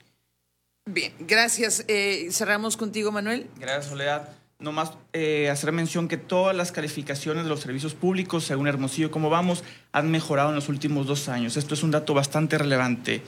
Bien, 0.87 1.15
gracias. 1.19 1.85
Eh, 1.89 2.29
cerramos 2.31 2.77
contigo, 2.77 3.11
Manuel. 3.11 3.49
Gracias, 3.59 3.87
Soledad. 3.87 4.29
Nomás 4.59 4.93
eh, 5.15 5.49
hacer 5.51 5.73
mención 5.73 6.09
que 6.09 6.17
todas 6.19 6.55
las 6.55 6.73
calificaciones 6.73 7.45
de 7.45 7.49
los 7.49 7.61
servicios 7.61 7.95
públicos, 7.95 8.45
según 8.45 8.69
Hermosillo, 8.69 9.11
como 9.11 9.31
vamos, 9.31 9.65
han 9.93 10.11
mejorado 10.11 10.51
en 10.51 10.55
los 10.55 10.69
últimos 10.69 11.07
dos 11.07 11.29
años. 11.29 11.57
Esto 11.57 11.75
es 11.75 11.83
un 11.83 11.91
dato 11.91 12.13
bastante 12.13 12.59
relevante. 12.59 13.23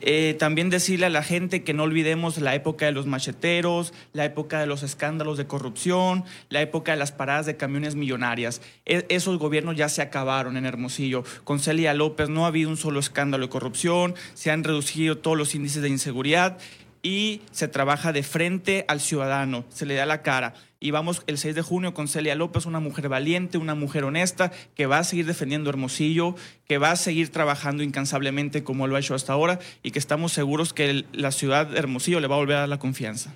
Eh, 0.00 0.36
también 0.38 0.70
decirle 0.70 1.06
a 1.06 1.10
la 1.10 1.22
gente 1.22 1.62
que 1.62 1.74
no 1.74 1.84
olvidemos 1.84 2.38
la 2.38 2.54
época 2.54 2.86
de 2.86 2.92
los 2.92 3.06
macheteros, 3.06 3.92
la 4.12 4.24
época 4.24 4.60
de 4.60 4.66
los 4.66 4.82
escándalos 4.82 5.38
de 5.38 5.46
corrupción, 5.46 6.24
la 6.48 6.62
época 6.62 6.92
de 6.92 6.98
las 6.98 7.12
paradas 7.12 7.46
de 7.46 7.56
camiones 7.56 7.94
millonarias. 7.94 8.62
E, 8.86 9.04
esos 9.08 9.38
gobiernos 9.38 9.76
ya 9.76 9.88
se 9.88 10.02
acabaron 10.02 10.56
en 10.56 10.66
Hermosillo. 10.66 11.24
Con 11.44 11.60
Celia 11.60 11.94
López 11.94 12.28
no 12.28 12.44
ha 12.44 12.48
habido 12.48 12.70
un 12.70 12.76
solo 12.76 13.00
escándalo 13.00 13.46
de 13.46 13.50
corrupción, 13.50 14.14
se 14.34 14.50
han 14.50 14.64
reducido 14.64 15.18
todos 15.18 15.36
los 15.36 15.54
índices 15.54 15.82
de 15.82 15.88
inseguridad 15.88 16.58
y 17.02 17.42
se 17.50 17.68
trabaja 17.68 18.12
de 18.12 18.22
frente 18.22 18.84
al 18.88 19.00
ciudadano, 19.00 19.64
se 19.68 19.86
le 19.86 19.94
da 19.94 20.06
la 20.06 20.22
cara. 20.22 20.54
Y 20.78 20.92
vamos 20.92 21.22
el 21.26 21.36
6 21.36 21.54
de 21.54 21.62
junio 21.62 21.92
con 21.92 22.08
Celia 22.08 22.34
López, 22.34 22.64
una 22.64 22.80
mujer 22.80 23.08
valiente, 23.08 23.58
una 23.58 23.74
mujer 23.74 24.04
honesta, 24.04 24.50
que 24.74 24.86
va 24.86 24.98
a 24.98 25.04
seguir 25.04 25.26
defendiendo 25.26 25.68
Hermosillo, 25.68 26.34
que 26.66 26.78
va 26.78 26.90
a 26.90 26.96
seguir 26.96 27.30
trabajando 27.30 27.82
incansablemente 27.82 28.64
como 28.64 28.86
lo 28.86 28.96
ha 28.96 29.00
hecho 29.00 29.14
hasta 29.14 29.34
ahora 29.34 29.58
y 29.82 29.90
que 29.90 29.98
estamos 29.98 30.32
seguros 30.32 30.72
que 30.72 31.04
la 31.12 31.32
ciudad 31.32 31.66
de 31.66 31.78
Hermosillo 31.78 32.20
le 32.20 32.28
va 32.28 32.36
a 32.36 32.38
volver 32.38 32.56
a 32.56 32.60
dar 32.60 32.68
la 32.68 32.78
confianza. 32.78 33.34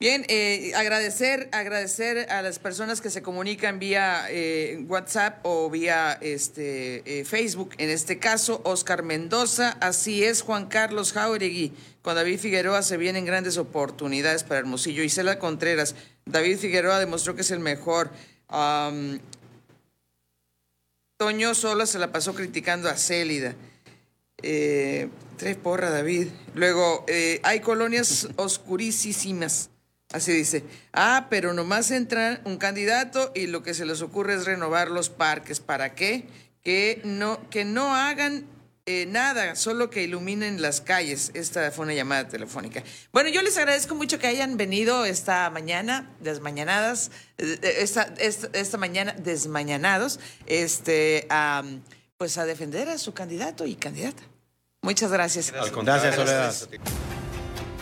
Bien, 0.00 0.24
eh, 0.28 0.70
agradecer, 0.76 1.48
agradecer 1.50 2.30
a 2.30 2.40
las 2.40 2.60
personas 2.60 3.00
que 3.00 3.10
se 3.10 3.20
comunican 3.20 3.80
vía 3.80 4.26
eh, 4.30 4.84
WhatsApp 4.86 5.40
o 5.42 5.68
vía 5.70 6.16
este 6.20 7.02
eh, 7.04 7.24
Facebook. 7.24 7.70
En 7.78 7.90
este 7.90 8.20
caso, 8.20 8.60
Oscar 8.64 9.02
Mendoza, 9.02 9.76
así 9.80 10.22
es, 10.22 10.42
Juan 10.42 10.66
Carlos 10.66 11.12
Jauregui. 11.12 11.72
Con 12.00 12.14
David 12.14 12.38
Figueroa 12.38 12.82
se 12.82 12.96
vienen 12.96 13.24
grandes 13.24 13.58
oportunidades 13.58 14.44
para 14.44 14.60
Hermosillo. 14.60 15.02
Isela 15.02 15.40
Contreras, 15.40 15.96
David 16.26 16.58
Figueroa 16.58 17.00
demostró 17.00 17.34
que 17.34 17.40
es 17.40 17.50
el 17.50 17.58
mejor. 17.58 18.12
Toño 21.16 21.54
solo 21.56 21.86
se 21.86 21.98
la 21.98 22.12
pasó 22.12 22.36
criticando 22.36 22.88
a 22.88 22.96
Célida. 22.96 23.56
tres 24.36 25.56
porra, 25.60 25.90
David. 25.90 26.28
Luego, 26.54 27.04
hay 27.42 27.58
colonias 27.58 28.28
oscurísimas 28.36 29.70
Así 30.12 30.32
dice. 30.32 30.64
Ah, 30.92 31.26
pero 31.28 31.52
nomás 31.52 31.90
entra 31.90 32.40
un 32.44 32.56
candidato 32.56 33.30
y 33.34 33.46
lo 33.46 33.62
que 33.62 33.74
se 33.74 33.84
les 33.84 34.00
ocurre 34.00 34.34
es 34.34 34.46
renovar 34.46 34.90
los 34.90 35.10
parques. 35.10 35.60
¿Para 35.60 35.94
qué? 35.94 36.26
Que 36.62 37.00
no, 37.04 37.48
que 37.50 37.64
no 37.64 37.94
hagan 37.94 38.46
eh, 38.90 39.04
nada, 39.04 39.54
solo 39.54 39.90
que 39.90 40.02
iluminen 40.02 40.62
las 40.62 40.80
calles. 40.80 41.30
Esta 41.34 41.70
fue 41.72 41.84
una 41.84 41.92
llamada 41.92 42.26
telefónica. 42.26 42.82
Bueno, 43.12 43.28
yo 43.28 43.42
les 43.42 43.58
agradezco 43.58 43.94
mucho 43.94 44.18
que 44.18 44.26
hayan 44.28 44.56
venido 44.56 45.04
esta 45.04 45.50
mañana, 45.50 46.10
desmañanadas, 46.20 47.10
eh, 47.36 47.58
esta, 47.80 48.14
esta, 48.18 48.78
mañana 48.78 49.12
desmañanados, 49.12 50.20
este, 50.46 51.26
a, 51.28 51.64
pues 52.16 52.38
a 52.38 52.46
defender 52.46 52.88
a 52.88 52.96
su 52.96 53.12
candidato 53.12 53.66
y 53.66 53.74
candidata. 53.74 54.22
Muchas 54.80 55.12
gracias. 55.12 55.52
Gracias, 55.52 56.14
Soledad. 56.14 56.54